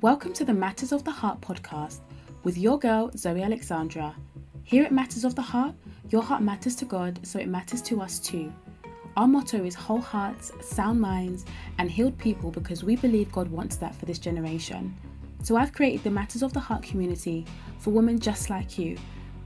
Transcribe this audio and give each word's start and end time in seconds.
Welcome 0.00 0.32
to 0.34 0.44
the 0.44 0.54
Matters 0.54 0.92
of 0.92 1.02
the 1.02 1.10
Heart 1.10 1.40
podcast 1.40 2.02
with 2.44 2.56
your 2.56 2.78
girl, 2.78 3.10
Zoe 3.16 3.42
Alexandra. 3.42 4.14
Here 4.62 4.84
at 4.84 4.92
Matters 4.92 5.24
of 5.24 5.34
the 5.34 5.42
Heart, 5.42 5.74
your 6.10 6.22
heart 6.22 6.40
matters 6.40 6.76
to 6.76 6.84
God, 6.84 7.18
so 7.26 7.40
it 7.40 7.48
matters 7.48 7.82
to 7.82 8.00
us 8.00 8.20
too. 8.20 8.52
Our 9.16 9.26
motto 9.26 9.64
is 9.64 9.74
whole 9.74 10.00
hearts, 10.00 10.52
sound 10.60 11.00
minds, 11.00 11.46
and 11.78 11.90
healed 11.90 12.16
people 12.16 12.52
because 12.52 12.84
we 12.84 12.94
believe 12.94 13.32
God 13.32 13.50
wants 13.50 13.74
that 13.78 13.92
for 13.92 14.06
this 14.06 14.20
generation. 14.20 14.94
So 15.42 15.56
I've 15.56 15.72
created 15.72 16.04
the 16.04 16.12
Matters 16.12 16.44
of 16.44 16.52
the 16.52 16.60
Heart 16.60 16.84
community 16.84 17.44
for 17.80 17.90
women 17.90 18.20
just 18.20 18.50
like 18.50 18.78
you 18.78 18.96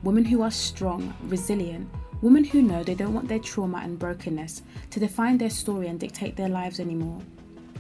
women 0.02 0.22
who 0.22 0.42
are 0.42 0.50
strong, 0.50 1.14
resilient, 1.28 1.88
women 2.20 2.44
who 2.44 2.60
know 2.60 2.82
they 2.82 2.94
don't 2.94 3.14
want 3.14 3.26
their 3.26 3.38
trauma 3.38 3.78
and 3.78 3.98
brokenness 3.98 4.60
to 4.90 5.00
define 5.00 5.38
their 5.38 5.48
story 5.48 5.86
and 5.86 5.98
dictate 5.98 6.36
their 6.36 6.50
lives 6.50 6.78
anymore. 6.78 7.22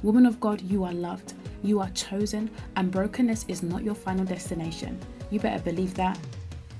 Woman 0.02 0.24
of 0.24 0.40
God, 0.40 0.62
you 0.62 0.84
are 0.84 0.92
loved, 0.94 1.34
you 1.62 1.80
are 1.80 1.90
chosen, 1.90 2.50
and 2.76 2.90
brokenness 2.90 3.44
is 3.48 3.62
not 3.62 3.82
your 3.82 3.94
final 3.94 4.24
destination. 4.24 4.98
You 5.30 5.40
better 5.40 5.62
believe 5.62 5.94
that. 5.94 6.18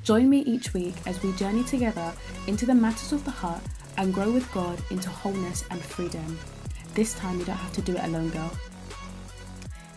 Join 0.02 0.28
me 0.28 0.40
each 0.40 0.74
week 0.74 0.94
as 1.06 1.22
we 1.22 1.32
journey 1.34 1.64
together 1.64 2.12
into 2.46 2.66
the 2.66 2.74
matters 2.74 3.12
of 3.12 3.24
the 3.24 3.30
heart 3.30 3.62
and 3.96 4.12
grow 4.12 4.30
with 4.30 4.50
God 4.52 4.82
into 4.90 5.08
wholeness 5.08 5.64
and 5.70 5.80
freedom. 5.80 6.38
This 6.94 7.14
time 7.14 7.38
you 7.38 7.44
don't 7.44 7.56
have 7.56 7.72
to 7.74 7.82
do 7.82 7.94
it 7.94 8.04
alone, 8.04 8.30
girl. 8.30 8.50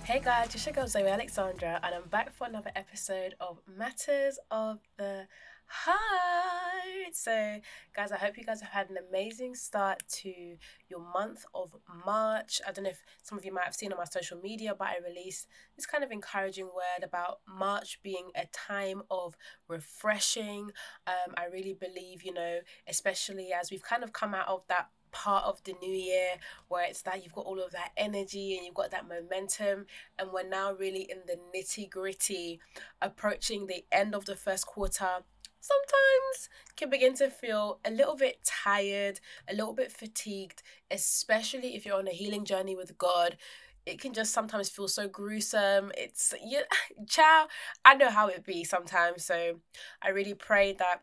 Hey 0.04 0.22
guys, 0.24 0.54
it's 0.54 0.66
your 0.66 0.74
girl 0.74 0.88
Zoe 0.88 1.08
Alexandra, 1.08 1.80
and 1.82 1.96
I'm 1.96 2.08
back 2.10 2.32
for 2.32 2.46
another 2.46 2.72
episode 2.76 3.34
of 3.40 3.58
Matters 3.78 4.38
of 4.52 4.78
the 4.98 5.28
Heart. 5.68 7.14
So, 7.14 7.60
guys, 7.96 8.12
I 8.12 8.18
hope 8.18 8.38
you 8.38 8.44
guys 8.44 8.62
have 8.62 8.72
had 8.72 8.90
an 8.90 8.98
amazing 9.10 9.56
start 9.56 10.04
to 10.22 10.58
your 10.90 11.00
month 11.00 11.46
of 11.54 11.76
March. 12.06 12.62
I 12.68 12.72
don't 12.72 12.84
know 12.84 12.90
if 12.90 13.04
some 13.24 13.38
of 13.38 13.46
you 13.46 13.54
might 13.54 13.66
have 13.66 13.76
seen 13.76 13.92
on 13.92 13.98
my 13.98 14.06
social 14.06 14.40
media, 14.40 14.76
but 14.78 14.88
I 14.88 14.98
released 15.08 15.48
this 15.76 15.86
kind 15.86 16.04
of 16.04 16.12
encouraging 16.12 16.66
word 16.66 17.04
about 17.04 17.40
March 17.48 18.00
being 18.04 18.30
a 18.36 18.46
time 18.48 19.02
of 19.10 19.36
refreshing. 19.68 20.72
Um, 21.08 21.34
I 21.38 21.46
really 21.52 21.74
believe, 21.74 22.24
you 22.24 22.34
know, 22.34 22.60
especially 22.88 23.52
as 23.54 23.72
we've 23.72 23.84
kind 23.84 24.04
of 24.04 24.14
come 24.14 24.34
out 24.34 24.48
of 24.48 24.64
that 24.68 24.90
part 25.16 25.46
of 25.46 25.64
the 25.64 25.74
new 25.82 25.94
year 25.94 26.32
where 26.68 26.86
it's 26.86 27.02
that 27.04 27.24
you've 27.24 27.34
got 27.34 27.46
all 27.46 27.62
of 27.62 27.72
that 27.72 27.92
energy 27.96 28.58
and 28.58 28.66
you've 28.66 28.76
got 28.76 28.92
that 28.92 29.08
momentum 29.08 29.86
and 30.20 30.30
we're 30.34 30.48
now 30.48 30.74
really 30.74 31.10
in 31.10 31.20
the 31.26 31.38
nitty 31.56 31.90
gritty 31.90 32.60
approaching 33.02 33.66
the 33.66 33.86
end 33.94 34.14
of 34.14 34.26
the 34.26 34.36
first 34.36 34.66
quarter 34.68 35.22
sometimes 35.68 36.50
can 36.76 36.90
begin 36.90 37.16
to 37.16 37.30
feel 37.30 37.80
a 37.86 37.92
little 37.92 38.16
bit 38.16 38.38
tired 38.46 39.20
a 39.50 39.54
little 39.54 39.74
bit 39.74 39.92
fatigued 39.92 40.62
especially 40.92 41.76
if 41.76 41.86
you're 41.86 41.98
on 41.98 42.08
a 42.08 42.12
healing 42.12 42.46
journey 42.46 42.76
with 42.76 42.98
god 42.98 43.38
it 43.86 44.00
can 44.02 44.14
just 44.14 44.34
sometimes 44.34 44.70
feel 44.70 44.88
so 44.88 45.08
gruesome. 45.08 45.92
It's 45.96 46.34
yeah, 46.44 46.62
ciao. 47.08 47.48
I 47.84 47.96
know 47.96 48.10
how 48.10 48.28
it 48.28 48.44
be 48.44 48.64
sometimes. 48.64 49.24
So 49.24 49.60
I 50.02 50.10
really 50.10 50.34
pray 50.34 50.74
that 50.74 51.02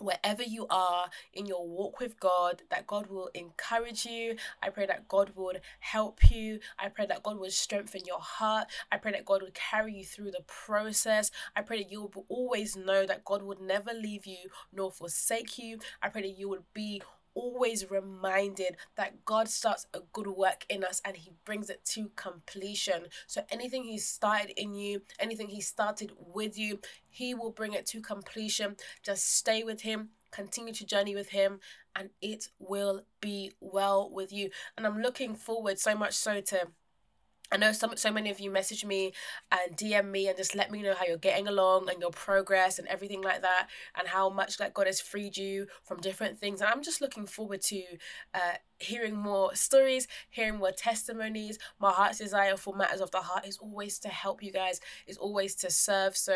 wherever 0.00 0.42
you 0.42 0.66
are 0.70 1.10
in 1.32 1.46
your 1.46 1.66
walk 1.66 2.00
with 2.00 2.18
God, 2.20 2.62
that 2.70 2.86
God 2.86 3.08
will 3.08 3.30
encourage 3.34 4.04
you. 4.04 4.36
I 4.62 4.70
pray 4.70 4.86
that 4.86 5.08
God 5.08 5.32
would 5.36 5.60
help 5.80 6.30
you. 6.30 6.60
I 6.78 6.88
pray 6.88 7.06
that 7.06 7.22
God 7.22 7.38
would 7.38 7.52
strengthen 7.52 8.02
your 8.06 8.20
heart. 8.20 8.68
I 8.90 8.96
pray 8.96 9.12
that 9.12 9.24
God 9.24 9.42
would 9.42 9.54
carry 9.54 9.94
you 9.94 10.04
through 10.04 10.30
the 10.32 10.44
process. 10.46 11.30
I 11.56 11.62
pray 11.62 11.82
that 11.82 11.90
you 11.90 12.02
will 12.02 12.26
always 12.28 12.76
know 12.76 13.06
that 13.06 13.24
God 13.24 13.42
would 13.42 13.60
never 13.60 13.92
leave 13.92 14.26
you 14.26 14.50
nor 14.72 14.90
forsake 14.90 15.58
you. 15.58 15.78
I 16.02 16.08
pray 16.08 16.22
that 16.22 16.38
you 16.38 16.48
would 16.48 16.64
be 16.74 17.02
always 17.34 17.90
reminded 17.90 18.76
that 18.96 19.24
God 19.24 19.48
starts 19.48 19.86
a 19.94 20.00
good 20.12 20.26
work 20.26 20.64
in 20.68 20.84
us 20.84 21.00
and 21.04 21.16
He 21.16 21.32
brings 21.44 21.70
it 21.70 21.84
to 21.86 22.10
completion. 22.16 23.06
So 23.26 23.42
anything 23.50 23.84
He 23.84 23.98
started 23.98 24.50
in 24.60 24.74
you, 24.74 25.02
anything 25.18 25.48
He 25.48 25.60
started 25.60 26.12
with 26.18 26.58
you, 26.58 26.80
He 27.08 27.34
will 27.34 27.50
bring 27.50 27.72
it 27.72 27.86
to 27.86 28.00
completion. 28.00 28.76
Just 29.02 29.36
stay 29.36 29.62
with 29.62 29.82
Him, 29.82 30.10
continue 30.30 30.74
to 30.74 30.86
journey 30.86 31.14
with 31.14 31.30
Him, 31.30 31.60
and 31.94 32.10
it 32.20 32.48
will 32.58 33.02
be 33.20 33.52
well 33.60 34.10
with 34.10 34.32
you. 34.32 34.50
And 34.76 34.86
I'm 34.86 35.00
looking 35.00 35.34
forward 35.34 35.78
so 35.78 35.94
much 35.96 36.14
so 36.14 36.40
to 36.40 36.68
I 37.50 37.56
know 37.56 37.72
so, 37.72 37.94
so 37.94 38.10
many 38.12 38.30
of 38.30 38.40
you 38.40 38.50
message 38.50 38.84
me 38.84 39.12
and 39.50 39.76
DM 39.76 40.10
me 40.10 40.28
and 40.28 40.36
just 40.36 40.54
let 40.54 40.70
me 40.70 40.82
know 40.82 40.94
how 40.94 41.06
you're 41.06 41.16
getting 41.16 41.48
along 41.48 41.88
and 41.88 42.00
your 42.00 42.10
progress 42.10 42.78
and 42.78 42.86
everything 42.88 43.22
like 43.22 43.42
that 43.42 43.68
and 43.98 44.06
how 44.08 44.28
much 44.28 44.60
like 44.60 44.74
God 44.74 44.86
has 44.86 45.00
freed 45.00 45.36
you 45.36 45.66
from 45.82 46.00
different 46.00 46.38
things. 46.38 46.60
And 46.60 46.70
I'm 46.70 46.82
just 46.82 47.00
looking 47.00 47.26
forward 47.26 47.62
to 47.62 47.82
uh, 48.34 48.54
hearing 48.78 49.16
more 49.16 49.54
stories, 49.54 50.06
hearing 50.30 50.58
more 50.58 50.72
testimonies. 50.72 51.58
My 51.80 51.90
heart's 51.90 52.18
desire 52.18 52.56
for 52.56 52.74
Matters 52.74 53.00
of 53.00 53.10
the 53.10 53.18
Heart 53.18 53.46
is 53.46 53.58
always 53.58 53.98
to 54.00 54.08
help 54.08 54.42
you 54.42 54.52
guys, 54.52 54.80
is 55.06 55.16
always 55.16 55.54
to 55.56 55.70
serve. 55.70 56.16
So 56.16 56.34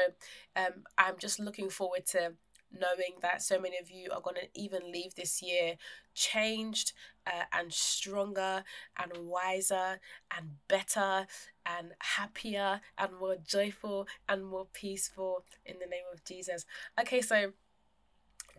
um, 0.56 0.84
I'm 0.96 1.18
just 1.18 1.38
looking 1.38 1.68
forward 1.68 2.06
to 2.06 2.32
knowing 2.78 3.14
that 3.20 3.42
so 3.42 3.58
many 3.60 3.78
of 3.78 3.90
you 3.90 4.10
are 4.12 4.20
going 4.20 4.36
to 4.36 4.48
even 4.54 4.90
leave 4.90 5.14
this 5.14 5.42
year 5.42 5.76
changed 6.14 6.92
uh, 7.26 7.44
and 7.52 7.72
stronger 7.72 8.64
and 8.98 9.26
wiser 9.26 10.00
and 10.36 10.50
better 10.68 11.26
and 11.64 11.92
happier 12.00 12.80
and 12.98 13.10
more 13.18 13.36
joyful 13.46 14.06
and 14.28 14.44
more 14.44 14.66
peaceful 14.72 15.44
in 15.64 15.78
the 15.78 15.86
name 15.86 16.04
of 16.12 16.24
Jesus. 16.24 16.64
Okay, 17.00 17.20
so 17.20 17.52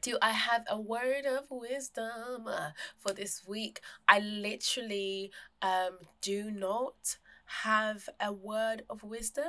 do 0.01 0.17
I 0.21 0.31
have 0.31 0.65
a 0.69 0.79
word 0.79 1.25
of 1.25 1.45
wisdom 1.49 2.47
uh, 2.47 2.71
for 2.97 3.13
this 3.13 3.47
week? 3.47 3.79
I 4.07 4.19
literally 4.19 5.31
um 5.61 5.99
do 6.21 6.51
not 6.51 7.17
have 7.61 8.09
a 8.19 8.33
word 8.33 8.83
of 8.89 9.03
wisdom. 9.03 9.45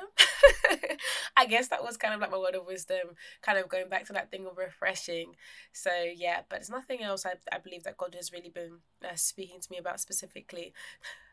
I 1.36 1.46
guess 1.46 1.68
that 1.68 1.82
was 1.82 1.96
kind 1.96 2.14
of 2.14 2.20
like 2.20 2.30
my 2.30 2.38
word 2.38 2.54
of 2.54 2.66
wisdom, 2.66 3.16
kind 3.42 3.58
of 3.58 3.68
going 3.68 3.88
back 3.88 4.06
to 4.06 4.12
that 4.12 4.30
thing 4.30 4.46
of 4.46 4.58
refreshing. 4.58 5.34
So, 5.72 5.90
yeah, 6.14 6.40
but 6.48 6.60
it's 6.60 6.70
nothing 6.70 7.02
else 7.02 7.24
I, 7.24 7.34
I 7.52 7.58
believe 7.58 7.84
that 7.84 7.96
God 7.96 8.14
has 8.16 8.32
really 8.32 8.50
been 8.50 8.78
uh, 9.02 9.14
speaking 9.14 9.60
to 9.60 9.68
me 9.70 9.78
about 9.78 10.00
specifically. 10.00 10.74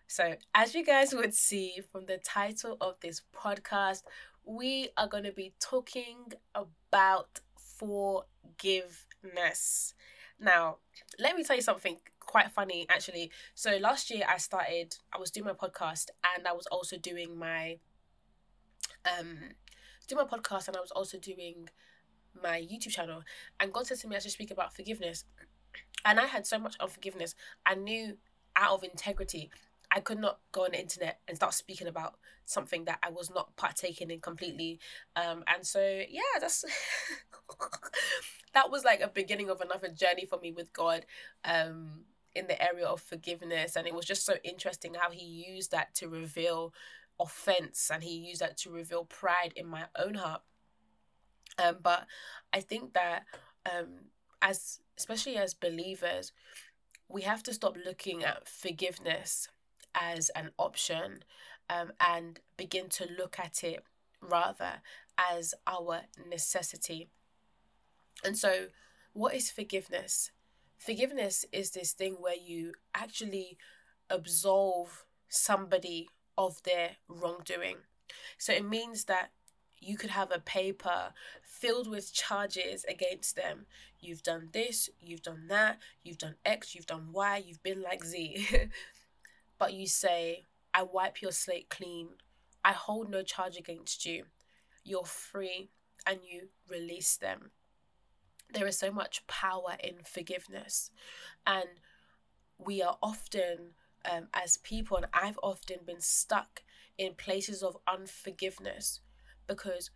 So, 0.07 0.35
as 0.55 0.75
you 0.75 0.85
guys 0.85 1.13
would 1.13 1.33
see 1.33 1.79
from 1.91 2.05
the 2.05 2.17
title 2.17 2.77
of 2.81 2.95
this 3.01 3.21
podcast, 3.35 4.03
we 4.45 4.89
are 4.97 5.07
going 5.07 5.23
to 5.25 5.31
be 5.31 5.53
talking 5.59 6.31
about 6.55 7.39
forgiveness. 7.55 9.93
Now, 10.39 10.77
let 11.19 11.35
me 11.35 11.43
tell 11.43 11.55
you 11.55 11.61
something 11.61 11.97
quite 12.25 12.51
funny 12.51 12.85
actually. 12.89 13.31
So 13.55 13.77
last 13.77 14.09
year 14.09 14.23
I 14.27 14.37
started 14.37 14.95
I 15.13 15.19
was 15.19 15.31
doing 15.31 15.45
my 15.45 15.53
podcast 15.53 16.09
and 16.35 16.47
I 16.47 16.53
was 16.53 16.67
also 16.67 16.97
doing 16.97 17.37
my 17.37 17.77
um 19.05 19.37
doing 20.07 20.25
my 20.25 20.37
podcast 20.37 20.67
and 20.67 20.77
I 20.77 20.81
was 20.81 20.91
also 20.91 21.17
doing 21.17 21.69
my 22.41 22.61
YouTube 22.61 22.91
channel 22.91 23.23
and 23.59 23.73
God 23.73 23.87
said 23.87 23.99
to 23.99 24.07
me 24.07 24.15
I 24.15 24.19
should 24.19 24.31
speak 24.31 24.51
about 24.51 24.75
forgiveness. 24.75 25.25
And 26.03 26.19
I 26.19 26.25
had 26.25 26.47
so 26.47 26.57
much 26.57 26.75
unforgiveness. 26.79 27.35
I 27.63 27.75
knew 27.75 28.17
out 28.55 28.73
of 28.73 28.83
integrity 28.83 29.51
I 29.93 29.99
could 29.99 30.19
not 30.19 30.39
go 30.51 30.63
on 30.65 30.71
the 30.71 30.79
internet 30.79 31.19
and 31.27 31.35
start 31.35 31.53
speaking 31.53 31.87
about 31.87 32.15
something 32.45 32.85
that 32.85 32.99
I 33.03 33.09
was 33.09 33.29
not 33.29 33.55
partaking 33.57 34.09
in 34.09 34.21
completely. 34.21 34.79
Um, 35.15 35.43
and 35.53 35.65
so 35.67 35.81
yeah, 36.09 36.39
that's 36.39 36.63
that 38.53 38.71
was 38.71 38.85
like 38.85 39.01
a 39.01 39.09
beginning 39.09 39.49
of 39.49 39.59
another 39.59 39.89
journey 39.89 40.25
for 40.25 40.39
me 40.39 40.51
with 40.51 40.71
God. 40.71 41.05
Um, 41.43 42.05
in 42.35 42.47
the 42.47 42.61
area 42.61 42.85
of 42.85 43.01
forgiveness 43.01 43.75
and 43.75 43.87
it 43.87 43.93
was 43.93 44.05
just 44.05 44.25
so 44.25 44.35
interesting 44.43 44.93
how 44.93 45.11
he 45.11 45.25
used 45.25 45.71
that 45.71 45.93
to 45.95 46.07
reveal 46.07 46.73
offense 47.19 47.91
and 47.93 48.03
he 48.03 48.15
used 48.15 48.41
that 48.41 48.57
to 48.57 48.69
reveal 48.71 49.05
pride 49.05 49.53
in 49.55 49.67
my 49.67 49.83
own 49.97 50.15
heart. 50.15 50.41
Um 51.59 51.77
but 51.83 52.05
i 52.53 52.61
think 52.61 52.93
that 52.93 53.23
um 53.71 54.09
as 54.41 54.79
especially 54.97 55.37
as 55.37 55.53
believers 55.53 56.31
we 57.11 57.21
have 57.23 57.43
to 57.43 57.53
stop 57.53 57.77
looking 57.85 58.23
at 58.23 58.47
forgiveness 58.47 59.47
as 59.93 60.29
an 60.29 60.51
option 60.57 61.23
um, 61.69 61.91
and 61.99 62.39
begin 62.57 62.89
to 62.89 63.07
look 63.17 63.37
at 63.39 63.63
it 63.63 63.83
rather 64.21 64.81
as 65.31 65.53
our 65.67 66.01
necessity. 66.29 67.09
And 68.23 68.37
so 68.37 68.67
what 69.13 69.35
is 69.35 69.51
forgiveness 69.51 70.31
forgiveness 70.81 71.45
is 71.51 71.71
this 71.71 71.91
thing 71.91 72.17
where 72.19 72.35
you 72.35 72.73
actually 72.95 73.57
absolve 74.09 75.05
somebody 75.29 76.09
of 76.37 76.61
their 76.63 76.91
wrongdoing. 77.07 77.77
So 78.37 78.51
it 78.51 78.67
means 78.67 79.05
that 79.05 79.29
you 79.79 79.95
could 79.95 80.09
have 80.09 80.31
a 80.31 80.39
paper 80.39 81.13
filled 81.43 81.87
with 81.87 82.13
charges 82.13 82.83
against 82.89 83.35
them. 83.35 83.67
You've 83.99 84.23
done 84.23 84.49
this, 84.51 84.89
you've 84.99 85.21
done 85.21 85.47
that, 85.49 85.77
you've 86.03 86.17
done 86.17 86.35
X, 86.43 86.73
you've 86.73 86.87
done 86.87 87.09
Y, 87.11 87.43
you've 87.45 87.63
been 87.63 87.81
like 87.81 88.03
Z. 88.03 88.47
but 89.59 89.73
you 89.73 89.87
say, 89.87 90.45
I 90.73 90.83
wipe 90.83 91.21
your 91.21 91.31
slate 91.31 91.69
clean. 91.69 92.09
I 92.65 92.71
hold 92.71 93.09
no 93.09 93.21
charge 93.21 93.57
against 93.57 94.05
you. 94.05 94.25
You're 94.83 95.05
free 95.05 95.69
and 96.07 96.19
you 96.27 96.49
release 96.67 97.17
them 97.17 97.51
there 98.53 98.67
is 98.67 98.77
so 98.77 98.91
much 98.91 99.25
power 99.27 99.77
in 99.83 99.95
forgiveness. 100.03 100.91
And 101.45 101.69
we 102.57 102.81
are 102.81 102.97
often 103.01 103.71
um, 104.09 104.27
as 104.33 104.57
people, 104.57 104.97
and 104.97 105.07
I've 105.13 105.39
often 105.41 105.77
been 105.85 106.01
stuck 106.01 106.63
in 106.97 107.13
places 107.15 107.63
of 107.63 107.77
unforgiveness 107.87 108.99
because 109.47 109.91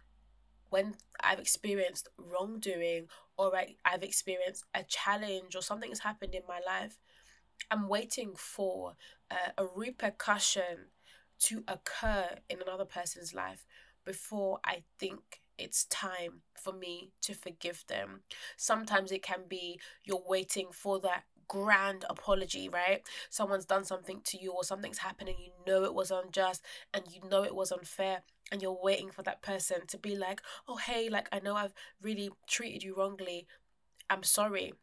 when 0.69 0.95
I've 1.21 1.39
experienced 1.39 2.09
wrongdoing 2.17 3.07
or 3.37 3.55
I, 3.55 3.75
I've 3.85 4.03
experienced 4.03 4.65
a 4.73 4.83
challenge 4.83 5.55
or 5.55 5.61
something 5.61 5.89
has 5.89 5.99
happened 5.99 6.33
in 6.33 6.41
my 6.47 6.59
life, 6.65 6.97
I'm 7.69 7.87
waiting 7.87 8.33
for 8.35 8.93
uh, 9.29 9.51
a 9.57 9.65
repercussion 9.65 10.89
to 11.39 11.63
occur 11.67 12.29
in 12.49 12.61
another 12.61 12.85
person's 12.85 13.33
life 13.33 13.65
before 14.05 14.59
I 14.63 14.83
think 14.99 15.41
it's 15.57 15.85
time 15.85 16.41
for 16.61 16.73
me 16.73 17.11
to 17.21 17.33
forgive 17.33 17.83
them. 17.87 18.21
Sometimes 18.57 19.11
it 19.11 19.23
can 19.23 19.41
be 19.47 19.79
you're 20.03 20.23
waiting 20.27 20.67
for 20.71 20.99
that 21.01 21.23
grand 21.47 22.05
apology, 22.09 22.67
right? 22.69 23.01
Someone's 23.29 23.65
done 23.65 23.85
something 23.85 24.21
to 24.25 24.37
you 24.37 24.51
or 24.51 24.63
something's 24.63 24.97
happening, 24.99 25.35
you 25.39 25.51
know 25.67 25.83
it 25.83 25.93
was 25.93 26.11
unjust 26.11 26.63
and 26.93 27.03
you 27.11 27.21
know 27.29 27.43
it 27.43 27.55
was 27.55 27.71
unfair 27.71 28.23
and 28.51 28.61
you're 28.61 28.79
waiting 28.81 29.11
for 29.11 29.23
that 29.23 29.41
person 29.41 29.85
to 29.87 29.97
be 29.97 30.15
like, 30.15 30.41
"Oh, 30.67 30.77
hey, 30.77 31.09
like 31.09 31.27
I 31.31 31.39
know 31.39 31.55
I've 31.55 31.73
really 32.01 32.31
treated 32.47 32.83
you 32.83 32.95
wrongly. 32.95 33.47
I'm 34.09 34.23
sorry." 34.23 34.73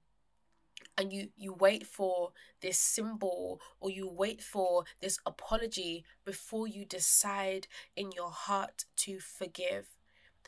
And 0.99 1.13
you 1.13 1.31
you 1.37 1.53
wait 1.53 1.87
for 1.87 2.33
this 2.61 2.79
symbol 2.79 3.61
or 3.81 3.91
you 3.91 4.09
wait 4.09 4.43
for 4.43 4.85
this 5.01 5.19
apology 5.27 6.05
before 6.25 6.67
you 6.67 6.85
decide 6.85 7.67
in 7.97 8.13
your 8.13 8.31
heart 8.31 8.85
to 8.99 9.19
forgive. 9.21 9.87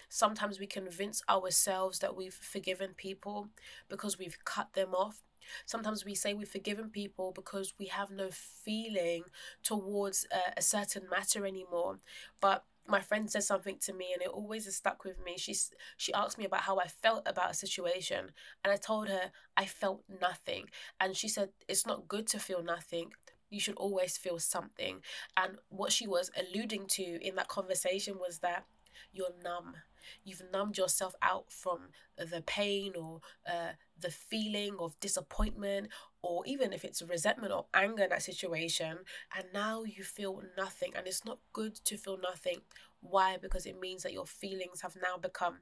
Sometimes 0.08 0.58
we 0.58 0.66
convince 0.66 1.22
ourselves 1.28 1.98
that 2.00 2.16
we've 2.16 2.34
forgiven 2.34 2.94
people 2.96 3.48
because 3.88 4.18
we've 4.18 4.38
cut 4.44 4.72
them 4.74 4.94
off 4.94 5.22
Sometimes 5.66 6.04
we 6.04 6.14
say 6.14 6.34
we've 6.34 6.48
forgiven 6.48 6.90
people 6.90 7.32
because 7.32 7.74
we 7.78 7.86
have 7.86 8.10
no 8.10 8.28
feeling 8.30 9.24
towards 9.62 10.26
a, 10.32 10.58
a 10.58 10.62
certain 10.62 11.08
matter 11.10 11.46
anymore. 11.46 11.98
But 12.40 12.64
my 12.86 13.00
friend 13.00 13.30
said 13.30 13.44
something 13.44 13.78
to 13.80 13.94
me 13.94 14.12
and 14.12 14.22
it 14.22 14.28
always 14.28 14.66
has 14.66 14.76
stuck 14.76 15.04
with 15.04 15.22
me. 15.24 15.36
She's 15.38 15.70
she 15.96 16.12
asked 16.12 16.38
me 16.38 16.44
about 16.44 16.62
how 16.62 16.78
I 16.78 16.86
felt 16.86 17.22
about 17.26 17.50
a 17.50 17.54
situation 17.54 18.32
and 18.62 18.72
I 18.72 18.76
told 18.76 19.08
her 19.08 19.30
I 19.56 19.64
felt 19.64 20.02
nothing. 20.20 20.66
And 21.00 21.16
she 21.16 21.28
said 21.28 21.50
it's 21.68 21.86
not 21.86 22.08
good 22.08 22.26
to 22.28 22.38
feel 22.38 22.62
nothing. 22.62 23.12
You 23.50 23.60
should 23.60 23.76
always 23.76 24.16
feel 24.16 24.38
something. 24.38 25.00
And 25.36 25.58
what 25.68 25.92
she 25.92 26.06
was 26.06 26.30
alluding 26.36 26.86
to 26.88 27.02
in 27.02 27.36
that 27.36 27.48
conversation 27.48 28.18
was 28.18 28.40
that 28.40 28.64
you're 29.12 29.34
numb. 29.42 29.74
You've 30.22 30.42
numbed 30.52 30.76
yourself 30.76 31.14
out 31.22 31.50
from 31.50 31.88
the 32.18 32.42
pain 32.42 32.92
or 32.98 33.20
uh, 33.48 33.72
the 33.98 34.10
feeling 34.10 34.76
of 34.78 34.98
disappointment, 35.00 35.88
or 36.22 36.44
even 36.46 36.72
if 36.72 36.84
it's 36.84 37.02
resentment 37.02 37.52
or 37.52 37.66
anger 37.72 38.04
in 38.04 38.10
that 38.10 38.22
situation, 38.22 38.98
and 39.36 39.46
now 39.52 39.84
you 39.84 40.04
feel 40.04 40.42
nothing. 40.56 40.92
And 40.94 41.06
it's 41.06 41.24
not 41.24 41.38
good 41.52 41.74
to 41.86 41.96
feel 41.96 42.18
nothing. 42.22 42.58
Why? 43.00 43.36
Because 43.40 43.66
it 43.66 43.80
means 43.80 44.02
that 44.02 44.12
your 44.12 44.26
feelings 44.26 44.82
have 44.82 44.96
now 44.96 45.16
become 45.16 45.60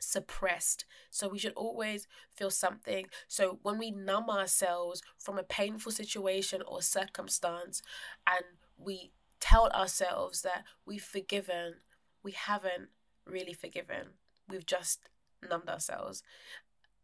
suppressed. 0.00 0.84
So 1.10 1.28
we 1.28 1.38
should 1.38 1.54
always 1.54 2.06
feel 2.34 2.50
something. 2.50 3.06
So 3.26 3.58
when 3.62 3.78
we 3.78 3.90
numb 3.90 4.30
ourselves 4.30 5.02
from 5.18 5.38
a 5.38 5.42
painful 5.42 5.92
situation 5.92 6.62
or 6.66 6.82
circumstance 6.82 7.82
and 8.26 8.44
we 8.76 9.12
tell 9.40 9.68
ourselves 9.70 10.42
that 10.42 10.64
we've 10.86 11.02
forgiven, 11.02 11.74
we 12.22 12.32
haven't 12.32 12.88
really 13.26 13.52
forgiven. 13.52 14.14
We've 14.48 14.66
just 14.66 15.08
numbed 15.48 15.68
ourselves. 15.68 16.22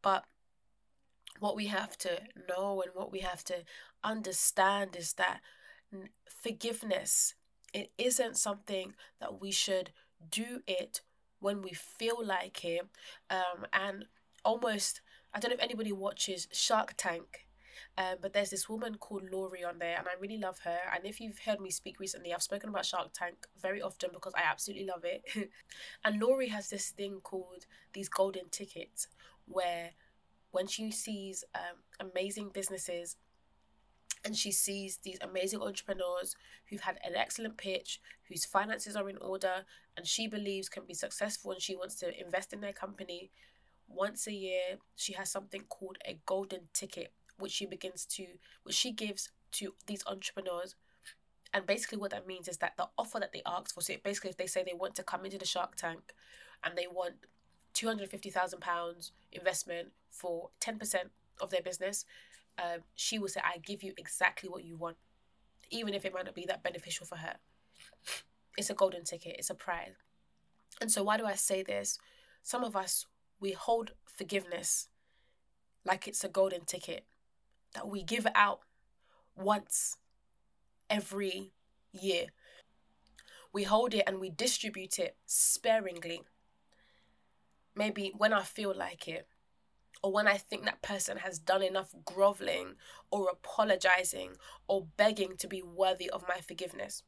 But 0.02 0.25
what 1.38 1.56
we 1.56 1.66
have 1.66 1.96
to 1.99 2.20
know 2.49 2.82
and 2.82 2.93
what 2.94 3.12
we 3.12 3.20
have 3.20 3.44
to 3.44 3.64
understand 4.02 4.96
is 4.96 5.14
that 5.14 5.40
forgiveness 6.28 7.34
it 7.72 7.90
isn't 7.99 8.37
something 8.37 8.94
that 9.20 9.40
we 9.40 9.50
should 9.50 9.90
do 10.31 10.61
it 10.66 11.00
when 11.40 11.62
we 11.62 11.72
feel 11.72 12.25
like 12.25 12.64
it 12.64 12.87
um 13.31 13.67
and 13.72 14.05
almost 14.44 15.00
i 15.32 15.40
don't 15.40 15.50
know 15.50 15.55
if 15.55 15.62
anybody 15.62 15.93
watches 15.93 16.49
shark 16.52 16.94
tank 16.96 17.44
um, 17.96 18.16
but 18.20 18.32
there's 18.32 18.50
this 18.50 18.68
woman 18.68 18.96
called 18.96 19.24
Lori 19.30 19.64
on 19.64 19.78
there, 19.78 19.96
and 19.98 20.06
I 20.08 20.20
really 20.20 20.38
love 20.38 20.60
her. 20.60 20.78
And 20.94 21.06
if 21.06 21.20
you've 21.20 21.38
heard 21.40 21.60
me 21.60 21.70
speak 21.70 22.00
recently, 22.00 22.32
I've 22.32 22.42
spoken 22.42 22.68
about 22.68 22.86
Shark 22.86 23.10
Tank 23.12 23.46
very 23.60 23.80
often 23.82 24.10
because 24.12 24.32
I 24.36 24.42
absolutely 24.50 24.86
love 24.86 25.04
it. 25.04 25.24
and 26.04 26.20
Lori 26.20 26.48
has 26.48 26.70
this 26.70 26.90
thing 26.90 27.20
called 27.22 27.66
these 27.92 28.08
golden 28.08 28.48
tickets, 28.50 29.08
where 29.46 29.90
when 30.50 30.66
she 30.66 30.90
sees 30.90 31.44
um, 31.54 32.08
amazing 32.12 32.50
businesses 32.54 33.16
and 34.24 34.36
she 34.36 34.52
sees 34.52 34.98
these 35.02 35.18
amazing 35.20 35.60
entrepreneurs 35.60 36.36
who've 36.70 36.80
had 36.80 36.98
an 37.04 37.14
excellent 37.14 37.58
pitch, 37.58 38.00
whose 38.28 38.44
finances 38.44 38.96
are 38.96 39.08
in 39.10 39.18
order, 39.18 39.64
and 39.96 40.06
she 40.06 40.26
believes 40.26 40.68
can 40.68 40.84
be 40.86 40.94
successful 40.94 41.52
and 41.52 41.60
she 41.60 41.76
wants 41.76 41.96
to 41.96 42.20
invest 42.20 42.52
in 42.52 42.60
their 42.60 42.72
company. 42.72 43.30
Once 43.86 44.26
a 44.26 44.32
year, 44.32 44.78
she 44.96 45.12
has 45.12 45.30
something 45.30 45.62
called 45.68 45.98
a 46.06 46.18
golden 46.24 46.68
ticket 46.72 47.12
which 47.38 47.52
she 47.52 47.66
begins 47.66 48.04
to 48.06 48.26
which 48.62 48.75
she 48.75 48.92
gives 48.92 49.31
to 49.52 49.75
these 49.86 50.02
entrepreneurs. 50.06 50.75
And 51.52 51.66
basically 51.66 51.98
what 51.98 52.10
that 52.10 52.26
means 52.26 52.48
is 52.48 52.56
that 52.58 52.76
the 52.76 52.88
offer 52.98 53.20
that 53.20 53.32
they 53.32 53.42
ask 53.46 53.75
for 53.75 53.81
so 53.81 53.94
basically 54.02 54.31
if 54.31 54.36
they 54.36 54.46
say 54.46 54.64
they 54.64 54.75
want 54.75 54.96
to 54.96 55.04
come 55.04 55.25
into 55.25 55.38
the 55.38 55.44
shark 55.44 55.76
tank 55.76 56.12
and 56.64 56.76
they 56.76 56.86
want 56.90 57.14
250,000 57.75 58.60
pounds 58.60 59.12
investment 59.32 59.88
for 60.10 60.50
10% 60.60 60.78
of 61.40 61.50
their 61.50 61.62
business 61.62 62.04
um, 62.58 62.81
she 62.94 63.19
will 63.19 63.28
say 63.28 63.40
i 63.44 63.58
give 63.58 63.82
you 63.82 63.92
exactly 63.96 64.48
what 64.48 64.64
you 64.64 64.76
want 64.76 64.96
even 65.70 65.94
if 65.94 66.04
it 66.04 66.14
might 66.14 66.25
not 66.25 66.34
be 66.34 66.46
that 66.46 66.62
beneficial 66.62 67.06
for 67.06 67.16
her. 67.16 67.34
It's 68.56 68.70
a 68.70 68.75
golden 68.75 69.04
ticket. 69.04 69.36
It's 69.38 69.50
a 69.50 69.54
prize. 69.54 69.94
And 70.81 70.90
so 70.90 71.02
why 71.02 71.16
do 71.16 71.25
i 71.25 71.34
say 71.34 71.62
this? 71.62 71.98
Some 72.42 72.64
of 72.64 72.76
us 72.76 73.06
we 73.40 73.52
hold 73.52 73.92
forgiveness 74.06 74.88
like 75.84 76.06
it's 76.08 76.25
a 76.25 76.28
golden 76.28 76.64
ticket 76.64 77.04
that 77.74 77.88
we 77.88 78.02
give 78.02 78.26
out 78.34 78.60
once 79.36 79.98
every 80.88 81.52
year. 81.92 82.26
We 83.52 83.64
hold 83.64 83.94
it 83.94 84.04
and 84.06 84.18
we 84.18 84.30
distribute 84.30 84.98
it 84.98 85.16
sparingly. 85.26 86.22
Maybe 87.76 88.12
when 88.16 88.32
I 88.32 88.42
feel 88.42 88.74
like 88.74 89.06
it, 89.08 89.28
or 90.02 90.12
when 90.12 90.28
I 90.28 90.36
think 90.36 90.64
that 90.64 90.82
person 90.82 91.16
has 91.18 91.38
done 91.38 91.62
enough 91.62 91.94
groveling 92.04 92.74
or 93.10 93.28
apologizing 93.30 94.32
or 94.68 94.86
begging 94.96 95.36
to 95.38 95.48
be 95.48 95.62
worthy 95.62 96.10
of 96.10 96.24
my 96.28 96.40
forgiveness. 96.46 97.02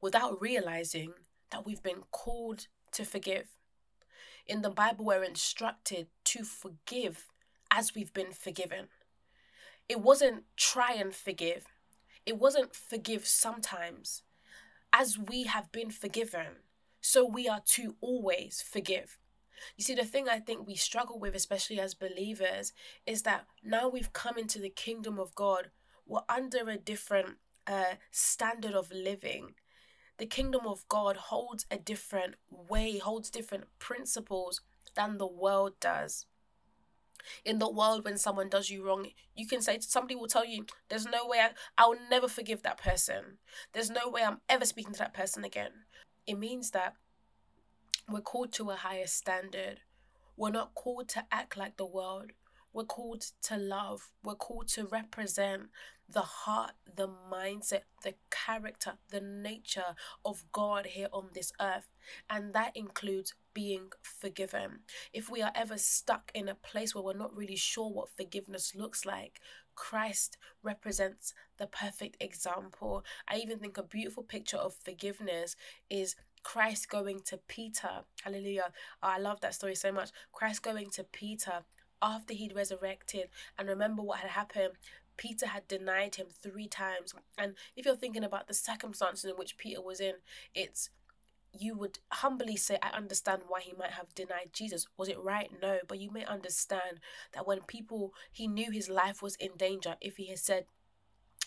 Without 0.00 0.40
realizing 0.42 1.12
that 1.50 1.64
we've 1.64 1.82
been 1.82 2.02
called 2.10 2.66
to 2.90 3.04
forgive. 3.04 3.46
In 4.46 4.62
the 4.62 4.70
Bible, 4.70 5.04
we're 5.04 5.22
instructed 5.22 6.08
to 6.24 6.42
forgive 6.42 7.28
as 7.72 7.94
we've 7.94 8.12
been 8.12 8.32
forgiven. 8.32 8.88
It 9.88 10.00
wasn't 10.00 10.44
try 10.56 10.92
and 10.92 11.12
forgive, 11.12 11.64
it 12.24 12.38
wasn't 12.38 12.76
forgive 12.76 13.26
sometimes. 13.26 14.22
As 14.92 15.18
we 15.18 15.44
have 15.44 15.72
been 15.72 15.90
forgiven, 15.90 16.60
so 17.00 17.24
we 17.24 17.48
are 17.48 17.62
to 17.68 17.96
always 18.02 18.60
forgive. 18.60 19.18
You 19.76 19.84
see, 19.84 19.94
the 19.94 20.04
thing 20.04 20.28
I 20.28 20.38
think 20.38 20.66
we 20.66 20.74
struggle 20.74 21.18
with, 21.18 21.34
especially 21.34 21.80
as 21.80 21.94
believers, 21.94 22.74
is 23.06 23.22
that 23.22 23.46
now 23.64 23.88
we've 23.88 24.12
come 24.12 24.36
into 24.36 24.58
the 24.58 24.68
kingdom 24.68 25.18
of 25.18 25.34
God, 25.34 25.70
we're 26.06 26.20
under 26.28 26.68
a 26.68 26.76
different 26.76 27.38
uh, 27.66 27.94
standard 28.10 28.74
of 28.74 28.92
living. 28.92 29.54
The 30.18 30.26
kingdom 30.26 30.66
of 30.66 30.86
God 30.88 31.16
holds 31.16 31.64
a 31.70 31.78
different 31.78 32.34
way, 32.50 32.98
holds 32.98 33.30
different 33.30 33.64
principles 33.78 34.60
than 34.94 35.16
the 35.16 35.26
world 35.26 35.72
does 35.80 36.26
in 37.44 37.58
the 37.58 37.70
world 37.70 38.04
when 38.04 38.18
someone 38.18 38.48
does 38.48 38.70
you 38.70 38.84
wrong 38.84 39.06
you 39.36 39.46
can 39.46 39.60
say 39.60 39.78
somebody 39.80 40.14
will 40.14 40.26
tell 40.26 40.44
you 40.44 40.64
there's 40.88 41.06
no 41.06 41.26
way 41.26 41.38
I, 41.38 41.50
i'll 41.78 41.96
never 42.10 42.28
forgive 42.28 42.62
that 42.62 42.82
person. 42.82 43.38
There's 43.72 43.90
no 43.90 44.08
way 44.08 44.22
i'm 44.22 44.40
ever 44.48 44.64
speaking 44.64 44.92
to 44.92 44.98
that 45.00 45.14
person 45.14 45.44
again. 45.44 45.72
It 46.26 46.38
means 46.38 46.70
that 46.70 46.94
we're 48.08 48.20
called 48.20 48.52
to 48.54 48.70
a 48.70 48.76
higher 48.76 49.06
standard. 49.06 49.80
We're 50.36 50.50
not 50.50 50.74
called 50.74 51.08
to 51.10 51.24
act 51.30 51.56
like 51.56 51.76
the 51.76 51.86
world 51.86 52.32
we're 52.72 52.84
called 52.84 53.24
to 53.42 53.56
love 53.56 54.10
we're 54.24 54.34
called 54.34 54.68
to 54.68 54.84
represent 54.86 55.62
the 56.08 56.20
heart 56.20 56.72
the 56.96 57.08
mindset 57.30 57.82
the 58.02 58.14
character 58.30 58.94
the 59.10 59.20
nature 59.20 59.94
of 60.24 60.44
god 60.52 60.86
here 60.86 61.08
on 61.12 61.28
this 61.34 61.52
earth 61.60 61.88
and 62.28 62.52
that 62.52 62.76
includes 62.76 63.34
being 63.54 63.90
forgiven. 64.02 64.80
If 65.12 65.30
we 65.30 65.42
are 65.42 65.52
ever 65.54 65.78
stuck 65.78 66.30
in 66.34 66.48
a 66.48 66.54
place 66.54 66.94
where 66.94 67.04
we're 67.04 67.12
not 67.14 67.36
really 67.36 67.56
sure 67.56 67.90
what 67.90 68.08
forgiveness 68.16 68.74
looks 68.74 69.04
like, 69.04 69.40
Christ 69.74 70.36
represents 70.62 71.34
the 71.58 71.66
perfect 71.66 72.22
example. 72.22 73.04
I 73.28 73.36
even 73.36 73.58
think 73.58 73.78
a 73.78 73.82
beautiful 73.82 74.22
picture 74.22 74.56
of 74.56 74.74
forgiveness 74.74 75.56
is 75.88 76.16
Christ 76.42 76.88
going 76.88 77.20
to 77.26 77.38
Peter. 77.48 78.04
Hallelujah. 78.22 78.72
Oh, 79.02 79.08
I 79.08 79.18
love 79.18 79.40
that 79.40 79.54
story 79.54 79.74
so 79.74 79.92
much. 79.92 80.10
Christ 80.32 80.62
going 80.62 80.90
to 80.90 81.04
Peter 81.04 81.64
after 82.02 82.34
he'd 82.34 82.54
resurrected 82.54 83.28
and 83.56 83.68
remember 83.68 84.02
what 84.02 84.18
had 84.18 84.30
happened 84.30 84.74
Peter 85.16 85.46
had 85.46 85.68
denied 85.68 86.16
him 86.16 86.26
three 86.30 86.66
times. 86.66 87.14
And 87.36 87.54
if 87.76 87.84
you're 87.84 87.96
thinking 87.96 88.24
about 88.24 88.48
the 88.48 88.54
circumstances 88.54 89.30
in 89.30 89.36
which 89.36 89.58
Peter 89.58 89.80
was 89.80 90.00
in, 90.00 90.14
it's 90.54 90.90
you 91.52 91.76
would 91.76 91.98
humbly 92.10 92.56
say, 92.56 92.78
I 92.82 92.96
understand 92.96 93.42
why 93.46 93.60
he 93.60 93.74
might 93.78 93.90
have 93.90 94.14
denied 94.14 94.50
Jesus. 94.52 94.86
Was 94.96 95.08
it 95.08 95.20
right? 95.22 95.50
No. 95.60 95.80
But 95.86 96.00
you 96.00 96.10
may 96.10 96.24
understand 96.24 97.00
that 97.34 97.46
when 97.46 97.60
people, 97.60 98.14
he 98.32 98.46
knew 98.46 98.70
his 98.70 98.88
life 98.88 99.20
was 99.20 99.36
in 99.36 99.50
danger, 99.58 99.96
if 100.00 100.16
he 100.16 100.28
had 100.28 100.38
said, 100.38 100.64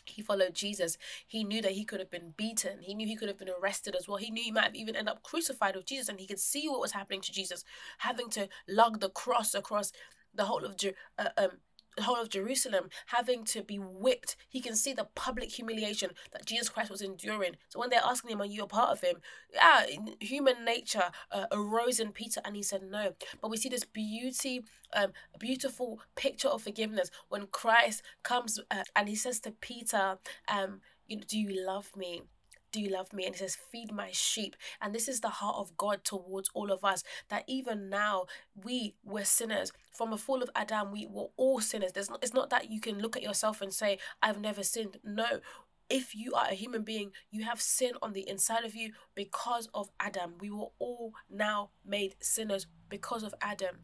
he 0.06 0.22
followed 0.22 0.54
Jesus. 0.54 1.00
He 1.26 1.44
knew 1.44 1.64
that 1.64 1.72
he 1.72 1.84
could 1.84 2.00
have 2.00 2.12
been 2.12 2.36
beaten. 2.38 2.82
He 2.82 2.94
knew 2.94 3.08
he 3.08 3.16
could 3.16 3.28
have 3.28 3.40
been 3.40 3.50
arrested 3.50 3.96
as 3.96 4.08
well. 4.08 4.18
He 4.18 4.30
knew 4.30 4.44
he 4.44 4.52
might 4.52 4.66
have 4.66 4.76
even 4.76 4.96
end 4.96 5.10
up 5.10 5.24
crucified 5.24 5.76
with 5.76 5.88
Jesus, 5.88 6.10
and 6.10 6.20
he 6.20 6.28
could 6.28 6.40
see 6.40 6.70
what 6.70 6.80
was 6.80 6.92
happening 6.92 7.22
to 7.22 7.32
Jesus, 7.32 7.66
having 7.98 8.30
to 8.32 8.48
lug 8.68 9.00
the 9.00 9.10
cross 9.10 9.56
across 9.56 9.92
the 10.36 10.46
whole 10.46 10.64
of 10.64 10.76
uh, 11.18 11.30
um, 11.38 11.52
whole 12.02 12.20
of 12.20 12.30
Jerusalem 12.30 12.90
having 13.08 13.46
to 13.46 13.64
be 13.64 13.78
whipped. 13.78 14.36
He 14.50 14.60
can 14.60 14.76
see 14.76 14.94
the 14.94 15.08
public 15.16 15.52
humiliation 15.52 16.12
that 16.32 16.46
Jesus 16.46 16.70
Christ 16.70 16.92
was 16.92 17.02
enduring. 17.02 17.56
So 17.70 17.80
when 17.80 17.90
they're 17.90 18.02
asking 18.04 18.32
him, 18.32 18.42
Are 18.42 18.46
you 18.46 18.64
a 18.64 18.68
part 18.68 18.92
of 18.92 19.02
him? 19.02 19.18
Yeah, 19.54 19.86
human 20.20 20.66
nature 20.66 21.12
uh, 21.32 21.46
arose 21.52 22.00
in 22.00 22.12
Peter 22.12 22.42
and 22.44 22.56
he 22.56 22.64
said 22.64 22.84
no. 22.84 23.14
But 23.42 23.50
we 23.50 23.58
see 23.58 23.70
this 23.70 23.86
beauty, 23.86 24.64
um, 24.94 25.14
beautiful 25.40 26.02
picture 26.16 26.50
of 26.50 26.62
forgiveness 26.62 27.12
when 27.30 27.48
Christ 27.48 28.04
comes 28.24 28.60
uh, 28.72 28.84
and 28.96 29.08
he 29.08 29.16
says 29.16 29.40
to 29.42 29.52
Peter, 29.52 30.18
um, 30.48 30.82
Do 31.10 31.40
you 31.40 31.66
love 31.66 31.96
me? 31.96 32.24
Do 32.76 32.82
you 32.82 32.90
love 32.90 33.14
me? 33.14 33.26
And 33.26 33.34
he 33.34 33.40
says, 33.40 33.56
Feed 33.72 33.94
my 33.94 34.10
sheep. 34.12 34.54
And 34.82 34.94
this 34.94 35.08
is 35.08 35.22
the 35.22 35.30
heart 35.30 35.56
of 35.58 35.78
God 35.78 36.04
towards 36.04 36.50
all 36.54 36.72
of 36.72 36.84
us 36.84 37.04
that 37.30 37.46
even 37.48 37.90
now 37.90 38.26
we 38.54 38.96
were 39.02 39.24
sinners. 39.24 39.72
From 39.94 40.12
the 40.12 40.18
fall 40.18 40.44
of 40.44 40.50
Adam, 40.54 40.92
we 40.92 41.08
were 41.10 41.28
all 41.38 41.62
sinners. 41.62 41.94
There's 41.94 42.10
not, 42.10 42.20
it's 42.22 42.34
not 42.34 42.50
that 42.50 42.70
you 42.70 42.82
can 42.82 43.00
look 43.00 43.16
at 43.16 43.24
yourself 43.24 43.62
and 43.62 43.74
say, 43.74 43.98
I've 44.22 44.42
never 44.42 44.62
sinned. 44.62 44.98
No. 45.06 45.40
If 45.90 46.14
you 46.16 46.34
are 46.34 46.48
a 46.50 46.54
human 46.56 46.84
being, 46.84 47.12
you 47.32 47.46
have 47.46 47.62
sin 47.62 47.92
on 48.02 48.12
the 48.12 48.28
inside 48.28 48.66
of 48.66 48.76
you 48.76 48.92
because 49.14 49.70
of 49.74 49.90
Adam. 49.98 50.34
We 50.42 50.50
were 50.50 50.68
all 50.78 51.14
now 51.30 51.70
made 51.86 52.16
sinners 52.20 52.68
because 52.90 53.24
of 53.24 53.34
Adam. 53.42 53.78